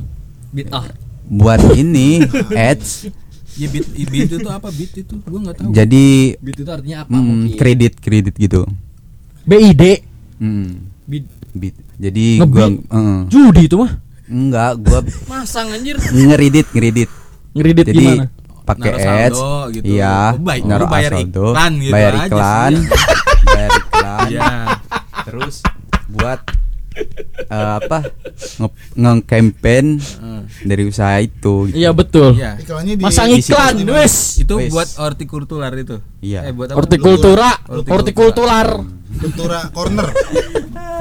Beat 0.53 0.69
ah. 0.69 0.85
buat 1.25 1.57
ini 1.73 2.21
ads. 2.53 3.09
Ya 3.57 3.65
beat, 3.67 3.87
beat 3.97 4.29
itu 4.29 4.45
apa 4.45 4.69
beat 4.69 4.93
itu? 4.93 5.15
Gua 5.25 5.39
nggak 5.41 5.57
tahu. 5.57 5.73
Jadi 5.73 6.37
Beat 6.37 6.57
itu 6.61 6.69
artinya 6.69 6.97
apa 7.01 7.17
mm, 7.17 7.57
kredit 7.57 7.97
kredit 7.97 8.37
gitu. 8.37 8.69
BID 9.43 9.83
Mm, 10.37 10.89
Beat. 11.05 11.25
beat. 11.53 11.75
Jadi 11.95 12.41
gua 12.41 12.65
Ngebeat? 12.65 12.89
eh, 12.89 13.19
judi 13.27 13.63
itu 13.63 13.75
mah 13.75 13.91
enggak 14.25 14.71
gua 14.79 14.99
Masang 15.31 15.69
anjir. 15.69 16.01
ngeredit 16.01 16.67
ngeredit. 16.71 17.09
ngeredit 17.51 17.85
Jadi 17.85 17.99
gimana 17.99 18.25
pakai 18.61 18.91
ads, 18.95 19.39
gitu. 19.71 19.83
iya, 19.91 20.31
Oh, 20.31 20.39
baik. 20.39 20.63
naruh 20.63 20.87
bayar 20.87 21.11
saldo, 21.13 21.51
iklan 21.51 21.73
gitu 21.77 21.91
bayar 21.91 22.13
aja 22.15 22.25
iklan, 22.25 22.71
sih. 22.71 22.85
bayar 23.47 23.71
iklan, 23.75 24.27
Iya. 24.29 24.49
terus 25.23 25.55
buat 26.07 26.39
eh, 27.43 27.73
apa 27.77 27.99
nge- 28.57 28.75
nge-campaign 28.93 29.85
dari 30.63 30.83
usaha 30.85 31.19
itu. 31.19 31.67
gitu. 31.67 31.75
iya 31.75 31.91
betul 31.91 32.31
Iya. 32.33 32.55
Iklannya 32.57 32.93
di 32.95 33.03
masang 33.03 33.29
iklan 33.29 33.75
wes 33.89 34.39
Itu 34.39 34.53
Wes. 34.55 34.71
buat 34.71 34.89
hortikultural 34.95 35.73
itu. 35.75 35.97
Iya. 36.19 36.47
Eh, 36.47 36.53
buat 36.53 36.69
apa? 36.69 36.77
hortikultura 36.77 37.49
Hortikultura. 37.61 37.91
hortikultular 37.91 38.67
Kultura 39.13 39.59
corner. 39.69 40.07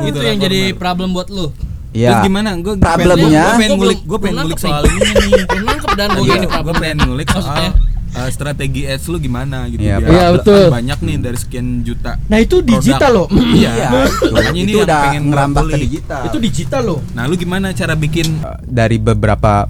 Itu 0.03 0.19
yang 0.19 0.39
jadi 0.39 0.61
problem 0.73 1.13
buat 1.13 1.29
lu. 1.29 1.53
Iya. 1.91 2.15
Terus 2.15 2.21
gimana? 2.25 2.55
Gua 2.57 2.75
Problemnya- 2.75 3.45
Gue 3.45 3.55
pengen 3.57 3.69
Gua 3.69 3.79
ngulik, 3.81 4.01
gue 4.01 4.19
pengen 4.19 4.31
belum 4.33 4.45
ngulik 4.47 4.59
soal 4.59 4.83
nih. 4.83 4.93
ini 4.93 5.11
nih. 5.11 5.43
Belum 5.45 5.65
nangkep 5.65 5.91
dan 5.93 6.09
gue 6.09 6.23
Iya, 6.23 6.33
ini 6.33 6.39
gue 6.41 6.53
problem. 6.53 6.75
pengen 6.77 6.99
ngulik 7.03 7.29
soal 7.31 7.65
uh, 8.11 8.29
strategi 8.29 8.83
ads 8.85 9.05
lu 9.07 9.19
gimana 9.19 9.59
gitu. 9.67 9.81
Iya, 9.81 9.97
biar 9.99 10.07
Iya, 10.09 10.23
ada- 10.23 10.35
betul. 10.37 10.65
Banyak 10.71 10.99
nih 11.01 11.17
dari 11.21 11.35
sekian 11.37 11.67
juta. 11.81 12.13
nah 12.25 12.39
itu 12.39 12.57
digital 12.61 13.11
loh 13.13 13.27
Iya. 13.29 13.71
Iya, 13.73 13.89
itu, 14.07 14.27
Makanya 14.31 14.55
ini 14.57 14.63
itu 14.65 14.77
yang 14.77 14.87
udah 14.87 15.01
pengen 15.05 15.25
ngerambah 15.29 15.63
ke 15.65 15.77
digital. 15.81 16.21
itu 16.25 16.37
digital 16.41 16.83
loh 16.85 17.01
Nah, 17.11 17.23
lu 17.25 17.35
gimana 17.35 17.67
cara 17.73 17.95
bikin 17.95 18.27
Eh, 18.39 18.59
dari 18.65 18.97
beberapa 18.97 19.67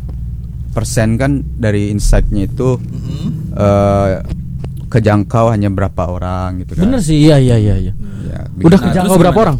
persen 0.70 1.16
kan 1.16 1.32
dari 1.56 1.88
insight-nya 1.88 2.46
itu 2.46 2.76
Mm-hmm. 2.76 3.26
eh, 3.56 4.12
kejangkau 4.90 5.48
hanya 5.48 5.68
berapa 5.68 6.02
orang 6.04 6.60
gitu 6.60 6.74
kan. 6.74 6.82
bener 6.84 7.00
sih 7.00 7.16
iya 7.20 7.38
iya 7.38 7.56
iya 7.56 7.76
iya. 7.80 7.92
Ya, 8.26 8.40
udah 8.58 8.74
Nah, 8.74 8.84
kejangkau 8.90 9.16
berapa 9.16 9.38
orang? 9.40 9.58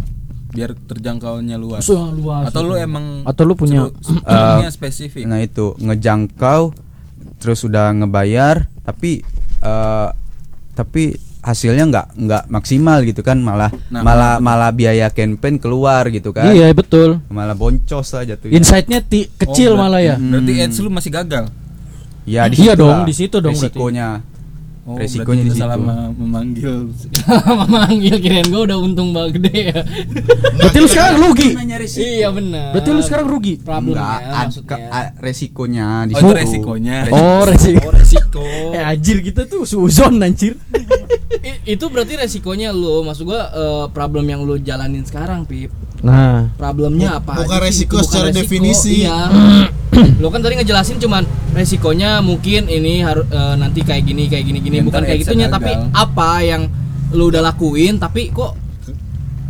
Biar 0.50 0.74
terjangkaunya 0.74 1.54
luas? 1.54 1.80
So, 1.80 2.10
luas 2.10 2.50
Atau 2.50 2.66
lu 2.66 2.74
emang 2.74 3.22
atau 3.22 3.42
lu 3.44 3.54
punya 3.54 3.86
uh, 3.86 4.66
spesifik? 4.68 5.22
Nah 5.22 5.38
itu 5.38 5.78
ngejangkau 5.78 6.74
terus 7.38 7.62
udah 7.62 7.94
ngebayar 7.94 8.66
tapi 8.82 9.22
eh, 9.60 10.08
tapi 10.72 11.02
hasilnya 11.40 11.84
nggak 11.86 12.06
nggak 12.18 12.42
maksimal 12.48 13.00
gitu 13.00 13.22
kan 13.22 13.38
malah 13.38 13.72
Nah, 13.88 14.02
malah 14.02 14.36
malah 14.38 14.68
biaya 14.70 15.08
campaign 15.08 15.56
keluar 15.56 16.04
gitu 16.08 16.34
kan. 16.34 16.50
Iya 16.50 16.68
betul. 16.72 17.22
Malah 17.28 17.54
boncos 17.54 18.10
lah 18.10 18.26
jatuhnya 18.26 18.52
insightnya 18.52 19.00
ti- 19.00 19.30
kecil 19.30 19.72
Oh, 19.72 19.78
berarti- 19.78 19.84
malah 19.86 20.00
ya. 20.02 20.16
Berarti 20.18 20.52
ads 20.58 20.78
lu 20.80 20.90
masih 20.90 21.10
gagal. 21.10 21.44
ya 22.26 22.44
di 22.44 22.56
Iya 22.60 22.74
dong, 22.74 23.06
di 23.06 23.14
situ 23.14 23.38
dong 23.38 23.54
berarti. 23.54 23.78
Resikonya 24.92 24.96
Oh, 24.96 24.96
resikonya 24.96 25.42
di 25.42 25.50
situ 25.50 25.60
salah 25.60 25.76
me- 25.76 26.10
memanggil. 26.12 26.74
Manggil 27.72 28.16
kirain 28.16 28.46
gue 28.46 28.62
udah 28.62 28.78
untung 28.78 29.10
banget 29.10 29.30
gede 29.38 29.54
ya. 29.68 29.80
berarti 30.58 30.78
lu 30.78 30.88
sekarang 30.88 31.16
rugi 31.20 31.48
Iya 31.96 32.28
benar. 32.30 32.66
berarti 32.72 32.90
lu 32.90 33.00
sekarang 33.00 33.26
rugi 33.26 33.54
problemnya 33.58 34.00
Enggak, 34.00 34.18
ad- 34.20 34.46
maksudnya. 34.46 34.70
ke- 34.70 34.88
a- 34.90 35.12
resikonya 35.18 35.86
di 36.02 36.12
Oh, 36.12 36.18
itu 36.18 36.24
situ. 36.24 36.36
resikonya. 36.36 36.96
oh 37.08 37.42
resiko 37.44 37.88
resiko. 37.90 38.44
eh 38.76 38.82
anjir 38.82 39.16
kita 39.20 39.42
tuh 39.44 39.62
suzon 39.62 40.18
anjir 40.18 40.54
I- 41.40 41.62
itu 41.70 41.84
berarti 41.86 42.16
resikonya 42.16 42.70
lu, 42.70 43.00
maksud 43.00 43.24
gua 43.24 43.42
eh, 43.48 43.84
problem 43.90 44.24
yang 44.24 44.40
lu 44.40 44.58
jalanin 44.58 45.02
sekarang, 45.02 45.44
Pip. 45.44 45.70
nah 46.00 46.48
Problemnya 46.54 47.18
apa? 47.18 47.38
bukan 47.38 47.58
sih? 47.60 47.86
resiko 47.86 47.96
secara 48.00 48.28
definisi. 48.30 49.04
Iya. 49.04 49.28
lu 50.20 50.28
kan 50.28 50.38
tadi 50.38 50.54
ngejelasin 50.54 50.96
cuman 50.96 51.22
resikonya 51.52 52.20
mungkin 52.20 52.66
ini 52.66 53.00
harus 53.00 53.26
nanti 53.56 53.80
kayak 53.80 54.02
gini 54.02 54.26
kayak 54.26 54.44
gini 54.44 54.58
gini 54.58 54.76
Ya, 54.76 54.82
bukan 54.82 55.02
kayak 55.02 55.18
gitunya 55.20 55.46
gagal. 55.46 55.56
tapi 55.56 55.72
apa 55.92 56.30
yang 56.40 56.62
lu 57.10 57.26
udah 57.26 57.42
lakuin 57.44 57.96
tapi 57.96 58.30
kok 58.30 58.54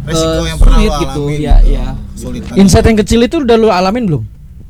resiko 0.03 0.41
Eh, 0.41 0.49
yang 0.49 0.59
pernah 0.59 0.79
sulit 0.79 0.93
gitu, 0.95 1.23
alamin 1.23 1.37
gitu. 1.37 1.45
iya. 1.67 1.87
Kesulitan. 2.11 2.53
insight 2.55 2.85
yang 2.85 2.99
kecil 2.99 3.21
itu 3.23 3.37
udah 3.39 3.57
lu 3.57 3.69
alamin 3.69 4.05
belum 4.07 4.23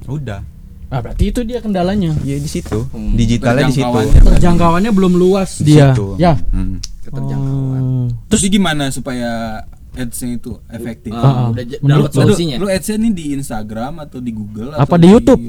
udah 0.08 0.40
nah 0.86 0.98
berarti 0.98 1.24
itu 1.24 1.40
dia 1.42 1.58
kendalanya 1.58 2.18
ya 2.20 2.34
di 2.34 2.46
situ 2.46 2.82
Hmm, 2.88 3.14
digitalnya 3.14 3.70
di 3.70 3.74
situ 3.76 3.86
terjangkauannya. 4.26 4.90
belum 4.90 5.12
luas 5.14 5.50
Di 5.56 5.70
dia 5.72 5.90
situ. 5.90 6.14
ya 6.16 6.34
Hmm. 6.50 6.82
keterjangkauan. 7.00 7.78
Hmm. 7.80 8.08
Terus 8.26 8.42
gimana 8.44 8.84
supaya 8.88 9.62
ads-nya 9.92 10.34
itu 10.36 10.58
efektif? 10.68 11.10
Ah, 11.12 11.22
Ah, 11.22 11.46
udah 11.48 11.62
j- 11.64 11.78
menurut 11.80 12.06
dapat 12.06 12.14
lu- 12.16 12.22
solusinya. 12.24 12.56
Lu 12.56 12.66
ads-nya 12.68 12.96
nih 13.00 13.12
di 13.12 13.24
Instagram 13.34 13.92
atau 14.00 14.18
di 14.18 14.30
Google 14.30 14.70
Apa 14.72 14.82
atau 14.84 14.96
di 14.96 15.06
YouTube? 15.08 15.40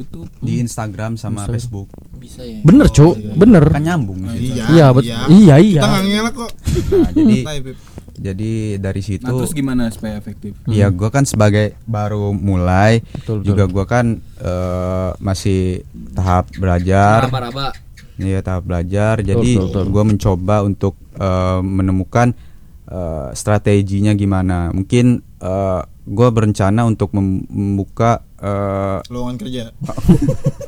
Di 0.42 0.58
Instagram 0.58 1.16
sama 1.16 1.40
Instagram. 1.40 1.54
Facebook 1.54 1.88
Bisa 2.16 2.42
ya. 2.42 2.60
bener 2.62 2.88
cu 2.88 3.08
bener 3.32 3.64
kan 3.64 3.80
nyambung 3.80 4.20
Nah, 4.20 4.34
gitu. 4.34 4.52
iya 4.52 4.66
iya 4.68 4.86
bet 4.90 5.04
iya 5.06 5.56
iya 5.56 5.56
kita 5.78 5.88
nggak 5.88 6.04
ngelak 6.08 6.34
kok 6.36 6.52
Nah, 6.92 7.12
jadi 7.14 7.38
jadi 8.14 8.52
dari 8.78 9.02
situ 9.02 9.24
Nah, 9.24 9.34
terus 9.36 9.50
gimana 9.52 9.90
supaya 9.90 10.14
efektif? 10.16 10.54
ya 10.68 10.90
gua 10.90 11.10
kan 11.10 11.24
sebagai 11.24 11.74
baru 11.84 12.30
mulai 12.32 13.02
Betul, 13.08 13.40
betul. 13.40 13.48
juga 13.48 13.64
gua 13.68 13.86
kan 13.86 14.06
eh, 14.20 15.10
masih 15.18 15.82
tahap 16.12 16.50
belajar 16.54 17.26
Raba-raba. 17.26 17.70
Iya 18.16 18.38
tahap 18.40 18.64
belajar. 18.64 19.18
Jadi 19.20 19.58
betul, 19.58 19.66
betul. 19.68 19.86
gue 19.90 20.04
mencoba 20.08 20.56
untuk 20.62 20.94
eh, 21.16 21.60
menemukan 21.60 22.38
eh, 22.86 23.30
strateginya 23.34 24.14
gimana. 24.14 24.70
Mungkin 24.70 25.26
gue 26.04 26.28
berencana 26.30 26.82
untuk 26.84 27.10
mem- 27.12 27.46
membuka 27.48 28.22
eh, 28.42 28.98
lowongan 29.08 29.36
kerja 29.38 29.64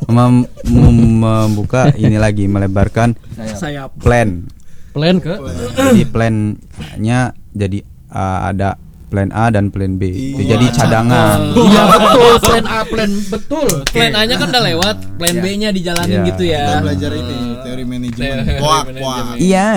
mem- 0.07 0.45
mem- 0.63 1.19
membuka 1.19 1.89
ini 1.93 2.15
lagi 2.15 2.45
melebarkan 2.45 3.17
Sayap. 3.35 3.97
plan. 3.97 4.45
plan 4.91 5.17
ke 5.17 5.33
Jadi 5.73 6.05
plannya 6.05 7.19
jadi 7.49 7.79
eh, 8.07 8.39
ada 8.45 8.77
plan 9.07 9.29
A 9.29 9.49
dan 9.49 9.69
plan 9.69 9.93
B. 9.95 10.09
Iya, 10.09 10.57
jadi 10.57 10.65
cadangan. 10.71 11.53
iya 11.55 11.81
betul 11.87 12.33
plan 12.39 12.65
A 12.65 12.79
plan 12.83 13.11
betul 13.23 13.69
Plan 13.85 14.09
A-nya 14.11 14.35
kan 14.35 14.49
udah 14.49 14.63
lewat, 14.63 14.95
plan 15.17 15.35
Iya. 15.35 15.43
B-nya 15.43 15.69
dijalanin 15.69 16.13
Iya. 16.15 16.27
gitu 16.29 16.43
ya. 16.43 16.63
kita 16.63 16.81
belajar 16.81 17.11
ini 17.15 17.37
teori 17.61 17.83
manajemen 17.83 18.17
Teori 18.17 18.41
manajemen. 18.57 18.61
kuak 18.97 19.25
Iya. 19.37 19.67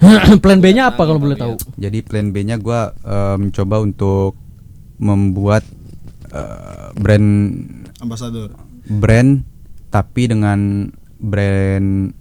plan 0.42 0.58
B-nya 0.58 0.82
apa 0.88 1.02
kalau 1.02 1.18
boleh 1.18 1.34
tahu 1.34 1.54
Jadi 1.76 1.98
plan 2.00 2.30
B-nya 2.30 2.56
gue 2.56 2.80
mencoba 3.36 3.76
untuk 3.78 4.38
membuat 4.96 5.66
eh, 6.30 6.88
brand 6.94 7.28
ambasador 7.98 8.54
brand 8.82 9.42
tapi 9.88 10.26
dengan 10.26 10.86
brand 11.16 12.14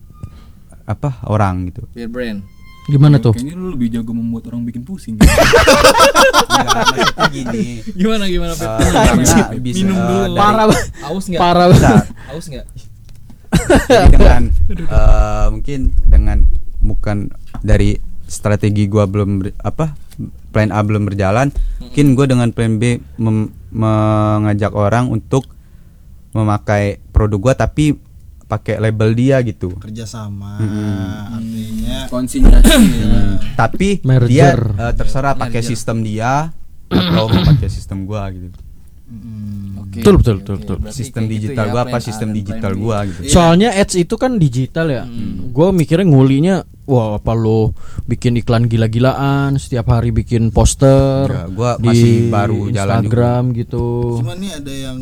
apa 0.83 1.21
orang 1.23 1.69
gitu. 1.69 1.85
Peer 1.89 2.07
brand. 2.07 2.41
gimana 2.85 3.21
tuh 3.21 3.37
Kayaknya 3.37 3.53
lu 3.53 3.69
lebih 3.69 3.87
jago 3.91 4.09
membuat 4.11 4.49
orang 4.49 4.65
bikin 4.65 4.81
pusing. 4.81 5.13
Enggak, 5.13 5.29
maksudnya 6.89 7.27
gini. 7.29 7.65
Gimana 7.85 8.25
gimana 8.25 8.53
eh, 8.53 8.57
karena 8.57 9.13
bisa 9.53 9.77
Minum 9.77 9.93
dulu. 9.93 10.17
dari- 10.25 10.33
parah 10.35 10.65
Aus 11.05 11.25
enggak? 11.29 11.37
parah 11.39 11.65
Bentar. 11.69 12.01
Aus 12.27 12.45
enggak? 12.49 12.65
Jadi 13.85 14.07
dengan 14.09 14.41
eh, 14.67 15.45
mungkin 15.49 15.79
dengan 16.03 16.37
bukan 16.81 17.17
dari 17.61 17.97
strategi 18.25 18.85
gua 18.85 19.05
belum 19.05 19.29
ber- 19.39 19.57
apa 19.59 19.93
plan 20.49 20.69
A 20.69 20.81
belum 20.81 21.05
berjalan, 21.05 21.53
mungkin 21.77 22.13
gua 22.13 22.25
dengan 22.25 22.49
plan 22.49 22.77
B 22.77 22.97
mem- 23.15 23.53
mengajak 23.69 24.73
orang 24.73 25.09
untuk 25.09 25.45
memakai 26.33 27.01
produk 27.09 27.39
gua 27.39 27.53
tapi 27.57 27.97
pakai 28.49 28.81
label 28.81 29.13
dia 29.13 29.37
gitu. 29.45 29.77
kerjasama 29.77 30.57
Mm-mm. 30.57 31.37
artinya 31.37 31.97
Konsinyasi. 32.09 32.73
Hmm, 32.73 33.33
tapi 33.61 34.01
Merger. 34.01 34.29
dia 34.29 34.89
eh, 34.89 34.93
terserah 34.97 35.37
pakai 35.37 35.61
sistem 35.61 36.01
dia 36.01 36.49
atau 36.89 37.29
pakai 37.29 37.69
sistem 37.69 38.09
gua 38.09 38.25
gitu. 38.33 38.49
Mm, 39.09 39.57
Oke. 39.79 39.99
Betul, 39.99 40.15
betul, 40.15 40.35
oke, 40.35 40.39
betul, 40.39 40.53
oke. 40.53 40.61
betul. 40.61 40.77
Berarti 40.79 40.95
Sistem 40.95 41.23
gitu 41.23 41.33
digital 41.33 41.65
ya, 41.65 41.71
gua 41.71 41.81
apa 41.83 41.97
sistem 41.97 42.29
digital 42.29 42.71
gua 42.75 42.97
gitu. 43.03 43.21
soalnya 43.27 43.69
ads 43.73 43.95
itu 43.95 44.15
kan 44.15 44.31
digital 44.35 44.87
ya 44.87 45.03
gue 45.49 45.67
mikirnya 45.71 46.05
ngulinya 46.05 46.55
wah 46.85 47.17
apa 47.17 47.33
lo 47.33 47.73
bikin 48.05 48.37
iklan 48.37 48.65
gila-gilaan 48.65 49.57
setiap 49.57 49.89
hari 49.89 50.09
bikin 50.09 50.49
poster 50.49 51.25
Enggak, 51.25 51.49
gua 51.51 51.71
di 51.75 51.85
masih 51.85 52.13
baru 52.29 52.59
jalan 52.69 52.69
juga. 52.69 52.93
Instagram 53.01 53.43
gitu 53.57 53.85
cuman 54.21 54.37
nih 54.37 54.51
ada 54.53 54.73
yang 54.73 54.99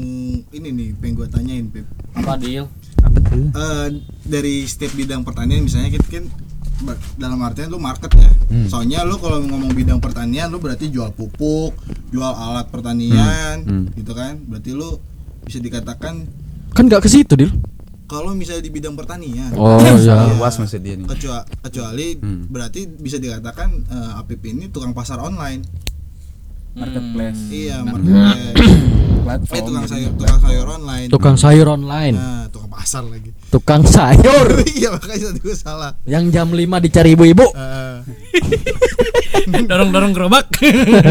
ini 0.48 0.68
nih 0.72 0.88
pengen 0.96 1.14
gue 1.16 1.28
tanyain 1.28 1.66
Pip 1.68 1.86
Apa 2.16 2.34
deal? 2.36 2.66
Apa 2.98 3.18
tuh? 3.22 3.46
Eh, 3.46 3.88
dari 4.24 4.56
setiap 4.64 4.96
bidang 4.96 5.22
pertanian 5.22 5.62
misalnya 5.62 5.94
kita 5.94 6.08
kan 6.10 6.24
dalam 7.16 7.40
artian 7.40 7.68
lu 7.68 7.78
market 7.78 8.12
ya. 8.12 8.30
Hmm. 8.48 8.68
Soalnya 8.68 9.02
lu 9.02 9.18
kalau 9.18 9.40
ngomong 9.40 9.72
bidang 9.72 9.98
pertanian 9.98 10.48
lu 10.48 10.58
berarti 10.58 10.88
jual 10.88 11.10
pupuk, 11.10 11.74
jual 12.08 12.28
alat 12.28 12.68
pertanian, 12.68 13.62
Hmm. 13.62 13.86
gitu 13.92 14.12
kan. 14.12 14.38
Berarti 14.40 14.72
lu 14.72 14.98
bisa 15.42 15.58
dikatakan 15.58 16.28
Kan 16.70 16.86
nggak 16.86 17.00
ke 17.00 17.10
situ, 17.10 17.34
Dil. 17.34 17.50
kalau 18.06 18.32
misalnya 18.32 18.62
di 18.62 18.70
bidang 18.70 18.94
pertanian. 18.94 19.50
Oh, 19.54 19.82
Salah 19.98 20.30
ya. 20.30 20.34
luas 20.34 20.56
maksud 20.56 20.80
dia 20.80 20.94
nih 20.94 21.08
Kecuali, 21.08 21.44
kecuali 21.60 22.08
Hmm. 22.16 22.46
berarti 22.46 22.86
bisa 22.88 23.18
dikatakan 23.18 23.70
eh, 23.84 24.20
APP 24.20 24.44
ini 24.48 24.66
tukang 24.68 24.92
pasar 24.92 25.18
online. 25.20 25.66
marketplace 26.74 27.42
Iya, 27.50 27.82
Hmm. 27.82 27.90
marketplace. 27.90 28.56
platform 29.28 29.52
eh 29.54 29.62
tukang 29.62 29.84
gitu. 29.84 29.92
sayur, 29.92 30.12
tukang 30.16 30.40
sayur 30.40 30.68
online. 30.70 31.08
Tukang 31.10 31.36
sayur 31.36 31.68
online. 31.70 32.16
Nah, 32.16 32.46
tukang 32.48 32.72
pasar 32.72 33.04
lagi. 33.04 33.30
Tukang 33.48 33.84
sayur 33.84 34.48
iya, 34.74 34.90
makanya 34.90 35.26
tadi 35.30 35.40
gue 35.42 35.56
salah. 35.58 35.92
yang 36.04 36.28
jam 36.28 36.48
5 36.48 36.64
dicari 36.80 37.12
ibu-ibu. 37.12 37.46
Eh, 37.50 37.98
dorong-dorong 39.68 40.12
gerobak 40.12 40.48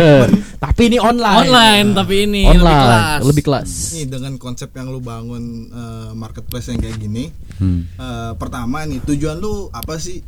Tapi 0.64 0.82
ini 0.86 0.98
online. 0.98 1.36
online 1.46 1.86
tapi 1.94 2.14
ini 2.24 2.42
lebih 2.44 2.58
online, 2.58 2.82
kelas 2.82 3.20
lebih 3.24 3.42
kelas. 3.44 3.68
Nih 3.92 4.06
dengan 4.06 4.32
konsep 4.36 4.70
yang 4.72 4.88
lu 4.88 5.00
bangun 5.00 5.44
eh, 5.66 6.10
marketplace 6.12 6.68
yang 6.68 6.78
kayak 6.78 6.96
gini, 6.96 7.28
Hmm. 7.56 7.88
eh, 7.90 8.32
pertama 8.34 8.84
nih 8.84 9.00
tujuan 9.02 9.36
lu 9.36 9.68
apa 9.70 9.96
sih 9.96 10.20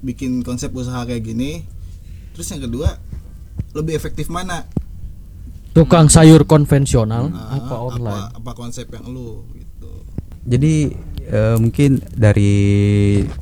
bikin 0.00 0.40
konsep 0.40 0.68
usaha 0.70 1.00
kayak 1.02 1.22
gini? 1.22 1.64
Terus 2.32 2.48
yang 2.48 2.62
kedua, 2.62 2.96
lebih 3.72 3.92
efektif 3.92 4.28
mana? 4.28 4.64
Tukang 5.72 6.06
sayur 6.06 6.44
konvensional 6.44 7.32
Ah, 7.32 7.56
apa 7.56 7.74
online? 7.80 8.24
Apa, 8.28 8.38
apa 8.38 8.50
konsep 8.52 8.86
yang 8.86 9.08
lu 9.08 9.48
gitu? 9.54 9.88
Jadi 10.44 10.92
eh, 11.24 11.56
mungkin 11.56 11.96
dari 12.08 12.52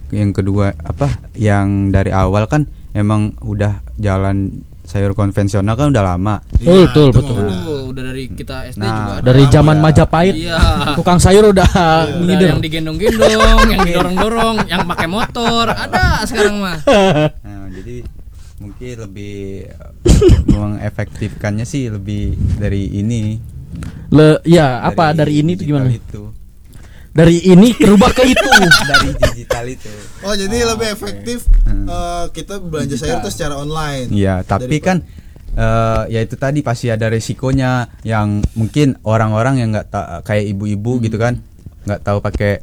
yang 0.08 0.30
kedua 0.30 0.70
apa 0.76 1.10
yang 1.34 1.90
dari 1.90 2.10
awal 2.10 2.46
kan 2.46 2.64
emang 2.90 3.34
udah 3.40 3.82
jalan 3.96 4.62
sayur 4.82 5.10
konvensional 5.12 5.74
kan 5.74 5.90
udah 5.90 6.04
lama. 6.04 6.42
Betul, 6.52 6.66
Iya, 6.66 6.82
betul, 6.84 7.08
betul. 7.12 7.34
mah 7.36 7.46
udah. 7.46 7.58
Udah 7.90 8.02
dari 8.04 8.24
kita 8.28 8.56
SD 8.68 8.78
Nah, 8.80 8.90
juga 8.92 9.12
ada. 9.12 9.24
Dari 9.24 9.42
zaman 9.48 9.76
ya. 9.76 9.82
Majapahit, 9.82 10.34
Iya. 10.36 10.58
tukang 10.94 11.18
sayur 11.18 11.44
udah 11.48 11.66
Udah 11.66 11.94
ngider. 12.20 12.48
yang 12.48 12.62
digendong-gendong, 12.62 13.30
yang 13.68 13.82
didorong-dorong, 13.82 14.56
yang 14.66 14.82
pakai 14.84 15.06
motor, 15.06 15.66
ada 15.66 16.22
sekarang 16.22 16.58
mah. 16.58 16.78
Jadi 18.80 18.96
mungkin 18.96 19.04
lebih 19.12 19.36
eh, 19.68 20.56
mengefektifkannya 20.56 21.68
sih 21.68 21.92
lebih 21.92 22.32
dari 22.56 22.88
ini. 22.96 23.36
Le, 24.08 24.40
ya 24.48 24.80
apa 24.80 25.12
dari 25.12 25.44
ini 25.44 25.52
tuh 25.52 25.68
gimana? 25.68 25.92
Itu. 25.92 26.32
Dari 27.12 27.44
ini 27.44 27.76
kerubah 27.76 28.08
ke 28.16 28.24
itu. 28.24 28.40
dari 28.96 29.12
digital 29.20 29.68
itu. 29.68 29.92
Oh, 30.24 30.32
jadi 30.32 30.64
lebih 30.64 30.96
efektif 30.96 31.44
eh, 31.68 32.24
kita 32.32 32.56
belanja 32.56 32.96
sayur 32.96 33.20
tuh 33.20 33.28
secara 33.28 33.60
online. 33.60 34.08
Iya, 34.16 34.48
tapi 34.48 34.80
Daripada- 34.80 35.04
kan 35.04 35.28
eh 35.50 36.02
ya 36.16 36.20
itu 36.24 36.40
tadi 36.40 36.64
pasti 36.64 36.88
ada 36.88 37.12
resikonya 37.12 37.84
yang 38.00 38.40
mungkin 38.56 38.96
orang-orang 39.04 39.60
yang 39.60 39.68
nggak 39.76 39.92
kayak 40.24 40.56
ibu-ibu 40.56 41.04
gitu 41.04 41.20
kan 41.20 41.42
nggak 41.84 42.00
tahu 42.00 42.22
pakai 42.22 42.62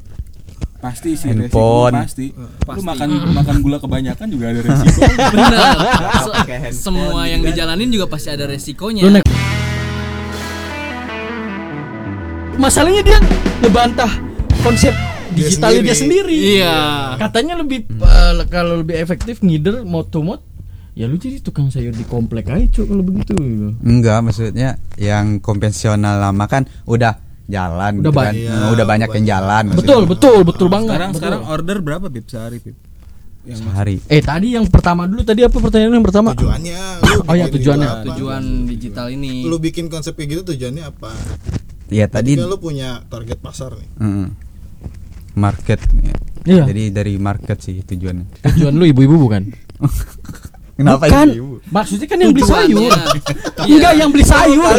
pasti 0.78 1.18
sih 1.18 1.34
Handphone. 1.34 1.94
resiko 1.98 2.06
pasti. 2.06 2.26
Pasti. 2.64 2.78
Lu 2.78 2.84
makan 2.86 3.10
makan 3.34 3.56
gula 3.66 3.78
kebanyakan 3.82 4.28
juga 4.30 4.46
ada 4.54 4.62
resiko. 4.62 5.00
Benar. 5.34 5.78
Semua 6.86 7.22
yang 7.26 7.42
dijalanin 7.42 7.90
juga 7.90 8.06
pasti 8.06 8.30
ada 8.30 8.46
resikonya. 8.46 9.02
Lu 9.06 9.20
Masalahnya 12.58 13.06
dia 13.06 13.18
ngebantah 13.62 14.10
konsep 14.66 14.94
digitalnya 15.38 15.82
dia 15.86 15.98
sendiri. 15.98 16.38
Iya. 16.58 16.78
Katanya 17.22 17.62
lebih 17.62 17.86
eh, 17.86 18.34
kalau 18.50 18.82
lebih 18.82 18.98
efektif 18.98 19.46
ngider 19.46 19.86
mod 19.86 20.10
to 20.10 20.26
ya 20.98 21.06
lu 21.06 21.14
jadi 21.22 21.38
tukang 21.46 21.70
sayur 21.70 21.94
di 21.94 22.02
komplek 22.10 22.50
aja 22.50 22.66
cuy 22.74 22.90
kalau 22.90 23.06
begitu 23.06 23.38
enggak 23.86 24.18
maksudnya 24.26 24.82
yang 24.98 25.38
konvensional 25.46 26.18
lama 26.18 26.50
kan 26.50 26.66
udah 26.90 27.27
jalan 27.48 27.92
Udah 27.96 28.04
gitu 28.04 28.12
kan 28.14 28.26
banyak. 28.30 28.44
Eh, 28.46 28.70
udah 28.70 28.86
banyak 28.86 29.10
yang 29.14 29.26
jalan 29.28 29.64
maksudnya. 29.66 29.80
betul 29.82 30.02
betul 30.06 30.38
betul 30.44 30.68
banget 30.68 30.90
sekarang 30.90 31.10
betul. 31.10 31.20
sekarang 31.20 31.42
order 31.48 31.78
berapa 31.80 32.06
pip 32.08 32.26
sehari 32.26 32.58
pip? 32.58 32.76
Yang 33.44 33.60
sehari 33.64 33.96
eh 34.06 34.20
tadi 34.20 34.48
yang 34.54 34.66
pertama 34.66 35.04
dulu 35.04 35.22
tadi 35.22 35.42
apa 35.42 35.56
pertanyaan 35.56 35.94
yang 35.94 36.04
pertama 36.04 36.30
tujuannya 36.34 36.80
lu 37.02 37.16
Oh, 37.24 37.34
iya, 37.34 37.46
bikin 37.46 37.56
tujuannya. 37.58 37.88
apa? 37.90 38.04
Tujuan 38.10 38.44
digital 38.68 39.08
ini. 39.10 39.34
lu 39.42 39.58
bikin 39.58 39.88
konsep 39.88 40.14
kayak 40.14 40.30
gitu 40.30 40.44
tujuannya 40.50 40.84
apa? 40.86 41.12
ya 41.88 42.04
Tadi 42.06 42.36
tadi 42.36 42.38
kan 42.38 42.46
lu 42.46 42.58
punya 42.58 42.90
target 43.06 43.40
pasar 43.40 43.72
nih. 43.74 43.90
mm, 43.98 44.28
market 45.34 45.80
Iya. 46.44 46.64
jadi 46.66 46.84
dari 46.94 47.16
market 47.18 47.60
sih 47.60 47.80
tujuannya 47.82 48.44
tujuan 48.46 48.74
lu 48.74 48.86
ibu-ibu 48.86 49.16
bukan 49.18 49.52
kenapa 50.78 51.04
Bukan. 51.04 51.28
ibu 51.34 51.54
maksudnya 51.68 52.06
kan 52.06 52.18
yang 52.18 52.32
beli 52.32 52.46
sayur 52.46 52.92
Tujuannya. 52.94 53.66
enggak 53.68 53.94
yang 53.94 54.10
beli 54.10 54.24
sayur 54.24 54.74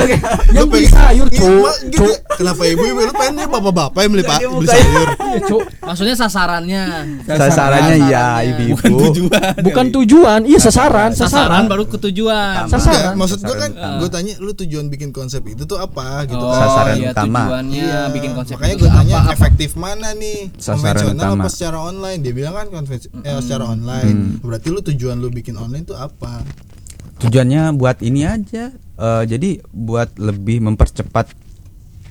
yang 0.48 0.66
beli 0.66 0.86
sayur 0.86 1.26
Iya, 1.28 1.36
cuy 1.36 1.58
mak, 1.58 1.76
gitu. 1.90 2.06
Kenapa 2.30 2.62
ibu-ibu 2.64 3.00
lu 3.02 3.12
pengen 3.12 3.44
bapak-bapak 3.44 4.00
yang 4.00 4.12
beli 4.14 4.24
pak 4.24 4.38
beli 4.40 4.68
sayur? 4.68 5.06
Iya, 5.28 5.40
Cuk. 5.44 5.62
Maksudnya 5.78 6.14
sasarannya. 6.16 6.82
sasarannya 7.26 7.96
ya 8.00 8.26
Sasarannya. 8.40 8.64
bukan 8.70 8.88
ibu-ibu 8.88 9.04
tujuan. 9.04 9.52
bukan 9.60 9.86
tujuan 9.92 10.40
iya 10.44 10.58
sasaran 10.58 11.10
Sasaran 11.12 11.62
baru 11.66 11.84
ke 11.84 11.98
tujuan. 12.00 12.64
Sasaran. 12.66 13.12
Maksud 13.14 13.38
gua 13.42 13.56
kan 13.58 13.70
gue 13.98 14.08
tanya 14.08 14.32
lu 14.38 14.52
tujuan 14.54 14.86
bikin 14.86 15.10
konsep 15.10 15.42
itu 15.44 15.64
tuh 15.64 15.76
apa 15.76 16.24
gitu 16.24 16.38
Oh, 16.38 16.48
kan. 16.48 16.62
Sasaran 16.62 16.96
iya, 16.96 17.10
utama. 17.10 17.40
tujuannya 17.42 17.76
Iya, 17.78 18.00
bikin 18.08 18.30
konsep 18.32 18.54
makanya 18.56 18.76
gue 18.78 18.90
tanya 18.94 19.16
efektif 19.28 19.70
mana 19.74 20.08
nih 20.14 20.38
Sasaran 20.54 20.78
konvensional 20.96 21.28
utama. 21.28 21.42
apa 21.42 21.48
secara 21.50 21.78
online 21.82 22.18
dia 22.18 22.32
bilang 22.32 22.54
kan 22.54 22.66
konvensi 22.70 23.06
eh, 23.18 23.40
secara 23.40 23.64
online 23.66 24.40
berarti 24.40 24.68
lu 24.68 24.80
tujuan 24.82 25.16
lu 25.16 25.28
bikin 25.28 25.54
online 25.54 25.84
tuh 25.88 25.96
apa? 25.96 26.44
Tujuannya 27.18 27.72
buat 27.74 28.04
ini 28.04 28.28
aja. 28.28 28.68
Eh, 28.98 29.22
jadi 29.24 29.64
buat 29.72 30.20
lebih 30.20 30.60
mempercepat 30.68 31.32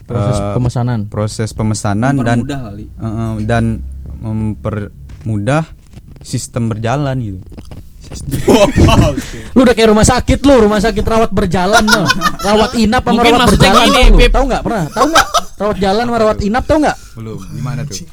proses 0.07 0.37
eh, 0.39 0.53
pemesanan. 0.55 0.99
proses 1.11 1.49
pemesanan 1.53 2.15
dan 2.23 2.39
kali. 2.47 2.85
eh, 2.89 3.33
dan 3.45 3.85
mempermudah 4.23 5.67
sistem 6.25 6.73
berjalan 6.73 7.15
gitu. 7.21 7.39
Lu 9.55 9.67
udah 9.67 9.75
kayak 9.75 9.91
rumah 9.91 10.07
sakit 10.07 10.39
lu 10.47 10.63
rumah 10.63 10.79
sakit 10.79 11.03
rawat 11.03 11.27
berjalan 11.27 11.83
lo 11.83 12.07
rawat 12.39 12.71
inap 12.79 13.03
sama 13.03 13.19
Mungkin 13.19 13.31
rawat 13.35 13.51
berjalan 13.51 13.85
gini, 13.91 13.99
tau 13.99 14.31
tahu 14.31 14.43
nggak? 14.47 14.61
Pernah? 14.63 14.83
Tahu 14.95 15.05
nggak? 15.11 15.27
Rawat 15.59 15.77
jalan 15.83 16.03
sama 16.07 16.17
rawat 16.23 16.39
inap 16.39 16.63
tahu 16.63 16.77
nggak? 16.87 16.97
Belum. 17.19 17.39
Gimana 17.51 17.81
tuh 17.83 18.07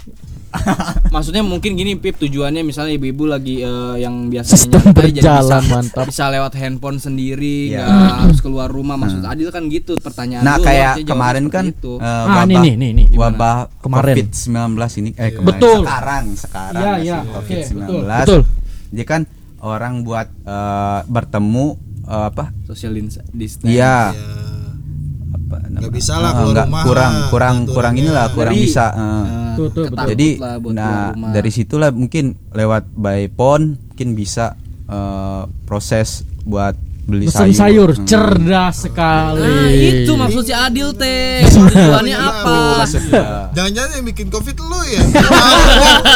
Maksudnya 1.07 1.41
mungkin 1.41 1.75
gini 1.75 1.95
Pip 1.95 2.17
tujuannya 2.17 2.61
misalnya 2.61 2.95
ibu-ibu 2.95 3.25
lagi 3.25 3.59
eh, 3.59 3.97
yang 3.99 4.27
biasanya 4.27 4.55
Sistem 4.57 4.81
nyantai 4.81 4.95
jadi 5.05 5.11
berjalan, 5.15 5.43
bisa, 5.61 5.71
mantap. 5.71 6.05
bisa 6.07 6.25
lewat 6.29 6.53
handphone 6.55 6.99
sendiri 6.99 7.57
nggak 7.71 7.87
harus 8.21 8.39
keluar 8.39 8.67
rumah 8.67 8.95
maksud 8.95 9.23
Adil 9.23 9.49
kan 9.49 9.67
gitu 9.67 9.95
pertanyaan 9.97 10.43
nah 10.43 10.57
lu, 10.57 10.65
kayak 10.65 11.03
kemarin 11.03 11.47
kan 11.49 11.65
itu. 11.69 11.97
Ah, 11.97 12.27
wabah 12.27 12.45
nih, 12.45 12.57
nih, 12.57 12.75
nih, 12.77 12.91
nih. 12.93 13.07
wabah 13.13 13.57
Kemarin. 13.79 14.15
covid 14.15 14.29
19 14.31 15.01
ini 15.01 15.11
eh 15.13 15.31
kemarin. 15.33 15.47
Betul. 15.49 15.79
sekarang 15.81 16.25
sekarang 16.35 16.75
Iya, 16.77 16.91
masih 16.93 17.05
iya, 17.05 17.19
covid 17.25 17.57
oke, 17.57 17.67
19 17.67 17.75
betul, 17.75 18.01
betul. 18.05 18.41
jadi 18.91 19.05
kan 19.05 19.21
orang 19.61 19.95
buat 20.03 20.27
eh, 20.29 21.01
bertemu 21.07 21.67
eh, 22.05 22.25
apa 22.29 22.45
social 22.65 22.93
dis- 22.93 23.23
distance 23.31 23.71
iya 23.71 24.11
ya 24.11 24.27
apa 25.31 25.57
Nggak 25.69 25.93
bisa 25.93 26.15
lah 26.17 26.31
keluar 26.33 26.53
nggak, 26.55 26.67
rumah 26.69 26.83
kurang 26.85 27.15
kurang 27.29 27.57
kurang 27.67 27.95
inilah 27.95 28.27
kurang 28.31 28.55
Jadi, 28.55 28.65
bisa 28.65 28.87
eh. 28.89 29.01
eh, 29.01 29.44
Tuh, 29.55 29.69
tuh, 29.69 29.85
betul. 29.85 29.85
ketakut 29.91 30.11
jadi 30.11 30.29
lah 30.37 30.55
buat 30.59 30.73
nah 30.73 31.11
rumah. 31.11 31.31
dari 31.31 31.51
situlah 31.51 31.91
mungkin 31.91 32.25
lewat 32.51 32.85
by 32.93 33.27
phone 33.31 33.65
mungkin 33.89 34.09
bisa 34.13 34.55
eh, 34.85 35.43
proses 35.65 36.09
buat 36.43 36.75
beli 37.05 37.29
Pesen 37.29 37.53
sayur, 37.53 37.53
sayur, 37.53 37.91
Hmm. 37.95 38.07
cerdas 38.07 38.75
sekali. 38.83 39.45
Nah 39.45 39.69
itu 39.69 40.13
maksud 40.15 40.41
si 40.43 40.53
Adil 40.53 40.89
teh 40.95 41.45
tujuannya 41.45 42.17
apa 42.17 42.81
jangan-jangan 43.51 43.91
yang 43.95 44.07
bikin 44.07 44.27
covid 44.29 44.57
lu 44.57 44.81
ya 44.87 45.05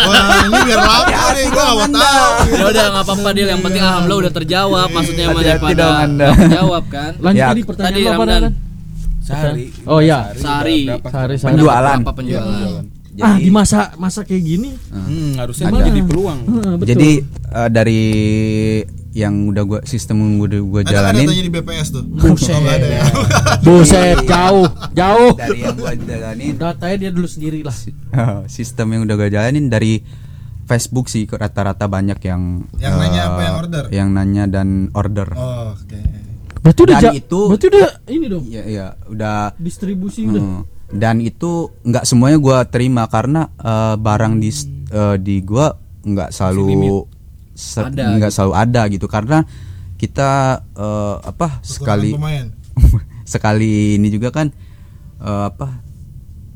wah 0.00 0.26
ini 0.42 0.58
biar 0.64 0.80
lama 0.80 1.24
nih 1.30 1.44
gak 1.46 1.68
mau 1.68 1.84
tahu 1.86 2.28
ya 2.48 2.64
udah 2.66 2.84
nggak 2.88 3.04
apa-apa 3.04 3.28
Dil 3.30 3.48
yang 3.48 3.60
penting 3.60 3.82
alhamdulillah 3.82 4.22
udah 4.22 4.32
terjawab 4.32 4.88
maksudnya 4.88 5.24
daripada 5.28 5.84
Anda. 6.00 6.24
nggak 6.24 6.40
terjawab 6.40 6.84
kan 6.88 7.12
Lanjut 7.20 7.36
Ya, 7.38 7.46
tadi 7.46 7.62
pertanyaan 7.62 7.92
tadi 7.92 8.00
lu 8.00 8.10
apa? 8.10 8.48
Sehari. 9.20 9.64
Oh, 9.84 10.00
iya. 10.00 10.32
Sehari 10.32 10.88
sehari. 10.88 11.36
Penjualan. 11.36 11.98
apa 12.00 12.12
penjualan 12.16 12.80
Ah 13.20 13.34
di 13.36 13.48
masa 13.48 13.92
masa 13.94 14.22
kayak 14.22 14.40
gini. 14.40 14.70
Hmm, 14.88 15.34
harusnya 15.36 15.68
Ada. 15.68 15.86
jadi 15.86 16.00
peluang. 16.02 16.38
Heeh, 16.44 16.74
betul. 16.74 16.88
jadi 16.88 17.10
eh, 17.50 17.68
dari 17.68 18.02
yang 19.10 19.48
udah 19.48 19.62
gua 19.64 19.80
sistem 19.82 20.20
yang 20.20 20.34
udah 20.38 20.60
gua 20.62 20.80
ada 20.80 20.86
kan 20.86 20.94
jalanin 21.10 21.26
datanya 21.26 21.42
di 21.42 21.52
BPS 21.52 21.88
tuh 21.90 22.02
Buset. 22.04 22.54
Oh, 22.54 22.62
ada 22.62 22.86
ya 22.86 23.02
Buset, 23.66 24.18
jauh, 24.24 24.66
jauh. 24.92 25.30
dari 25.34 25.58
yang 25.58 25.74
gua 25.74 25.90
jalanin 25.92 26.52
Datanya 26.54 26.96
dia 26.96 27.10
dulu 27.10 27.26
sendiri 27.26 27.60
lah. 27.60 27.74
sistem 28.46 28.86
yang 28.90 29.02
udah 29.02 29.14
gua 29.16 29.28
jalanin 29.28 29.66
dari 29.66 30.04
Facebook 30.64 31.08
sih 31.08 31.24
rata-rata 31.24 31.86
banyak 31.86 32.20
yang 32.20 32.68
Yang 32.76 32.94
nanya 32.94 33.22
apa, 33.24 33.34
eh, 33.34 33.42
yang 33.42 33.56
order? 33.56 33.84
yang 33.90 34.08
nanya 34.12 34.44
dan 34.46 34.68
order 34.92 35.28
oh, 35.32 35.72
oke 35.72 36.00
Berarti 36.60 36.80
udah 36.84 36.98
Dan 37.00 37.12
itu- 37.16 37.48
berarti 37.48 37.66
udah 37.66 37.88
ini 38.06 38.26
dong. 38.28 38.44
ya 38.46 38.62
ya 38.62 38.86
udah 39.04 39.56
Distribusi 39.56 40.28
udah. 40.28 40.62
Dan 40.88 41.20
itu 41.20 41.68
nggak 41.84 42.04
semuanya 42.08 42.38
gua 42.40 42.64
terima 42.64 43.04
karena 43.06 43.52
eh, 43.60 43.94
barang 44.00 44.40
di 44.40 44.50
eh, 44.88 45.16
di 45.20 45.36
gua 45.44 45.72
nggak 46.04 46.30
selalu 46.32 47.04
nggak 47.92 48.32
selalu 48.32 48.52
ada 48.56 48.82
gitu. 48.88 49.06
Karena 49.06 49.44
kita 49.98 50.62
eh, 50.76 51.16
apa 51.22 51.60
sekali 51.60 52.16
pemain. 52.16 52.48
sekali 53.32 54.00
ini 54.00 54.08
juga 54.08 54.32
kan 54.32 54.48
eh, 55.20 55.44
apa 55.52 55.84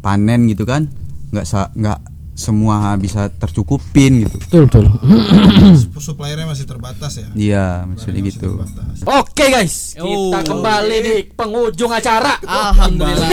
panen 0.03 0.51
gitu 0.51 0.67
kan 0.67 0.91
nggak 1.33 1.47
nggak 1.79 1.99
semua 2.35 2.97
bisa 2.97 3.29
tercukupin 3.29 4.25
gitu 4.25 4.37
Betul 4.41 4.63
betul. 4.67 4.87
suppliernya 5.95 6.45
masih 6.45 6.65
terbatas 6.65 7.13
ya 7.15 7.29
iya 7.33 7.67
maksudnya 7.85 8.21
gitu 8.23 8.57
terbatas. 8.57 8.97
Oke 9.05 9.45
guys, 9.47 9.75
kita 9.93 10.07
Oh. 10.07 10.41
kembali 10.41 10.97
di 10.99 11.15
penghujung 11.29 11.91
acara. 11.91 12.41
Alhamdulillah. 12.41 13.31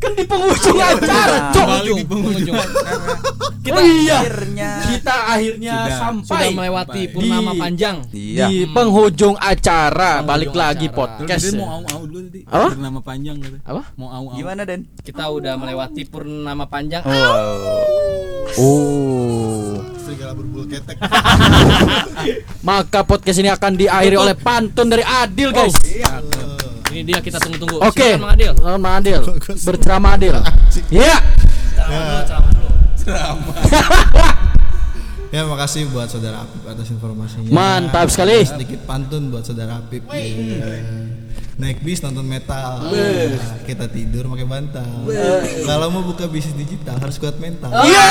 Kan 0.00 0.16
di 0.16 0.24
penghujung 0.24 0.80
acara, 0.80 1.52
Cok. 1.52 1.60
Penghujung, 1.60 1.98
penghujung. 2.08 2.56
Kita 3.60 3.76
oh 3.76 3.84
iya. 3.84 4.18
akhirnya 4.18 4.70
Kita 4.88 5.14
akhirnya 5.28 5.74
Sudah. 5.76 5.98
sampai 6.00 6.24
Sudah 6.40 6.56
melewati 6.56 7.02
purnama 7.12 7.50
Di- 7.52 7.60
panjang. 7.60 7.96
iya 8.10 8.46
di 8.48 8.64
penghujung 8.66 9.36
acara. 9.36 10.24
Balik 10.24 10.48
Penghujung 10.48 10.56
lagi 10.56 10.86
acara. 10.88 10.96
podcast. 10.96 11.44
Dia 11.44 11.52
mau 11.54 11.68
au-au 11.76 12.02
dulu 12.02 12.26
tadi. 12.26 12.40
Apa? 12.42 12.68
Bernama 12.72 12.98
panjang 13.02 13.36
kata. 13.36 13.58
Apa? 13.62 13.82
Mau 13.94 14.08
au-au. 14.08 14.32
gimana 14.32 14.62
Den 14.64 14.80
Kita 14.98 15.24
udah 15.28 15.54
melewati 15.54 16.02
purnama 16.02 16.39
panjang. 16.66 17.02
Oh. 18.58 19.78
serigala 20.02 20.34
berbulu 20.34 20.66
ketek 20.66 20.98
Maka 22.66 23.06
podcast 23.06 23.38
ini 23.38 23.46
akan 23.46 23.78
diakhiri 23.78 24.18
oleh 24.18 24.34
pantun 24.34 24.90
dari 24.90 25.06
Adil, 25.06 25.54
guys. 25.54 25.70
Ini 26.90 27.06
dia 27.06 27.22
kita 27.22 27.38
tunggu-tunggu. 27.38 27.78
Oke. 27.86 28.18
Silakan 28.18 28.18
Mang 28.18 28.34
Adil. 28.34 28.52
Mang 28.58 28.96
Adil. 28.98 29.22
Berceramah 29.62 30.18
Adil. 30.18 30.34
Iya. 30.90 31.16
ya 35.34 35.46
makasih 35.46 35.86
buat 35.94 36.10
saudara 36.10 36.42
Apip 36.42 36.62
atas 36.66 36.90
informasinya 36.90 37.50
Mantap 37.54 38.10
sekali. 38.10 38.42
sedikit 38.46 38.82
pantun 38.86 39.30
buat 39.30 39.46
saudara 39.46 39.78
Apip 39.78 40.02
Iya. 40.10 41.09
Naik 41.58 41.82
bis 41.82 41.98
nonton 42.04 42.26
metal. 42.28 42.86
Nah, 42.86 43.58
kita 43.66 43.90
tidur 43.90 44.30
pakai 44.30 44.46
bantal. 44.46 44.86
Kalau 45.66 45.86
mau 45.90 46.02
buka 46.06 46.30
bisnis 46.30 46.54
digital 46.54 47.00
harus 47.00 47.16
kuat 47.18 47.40
mental. 47.40 47.72
Iya. 47.72 48.06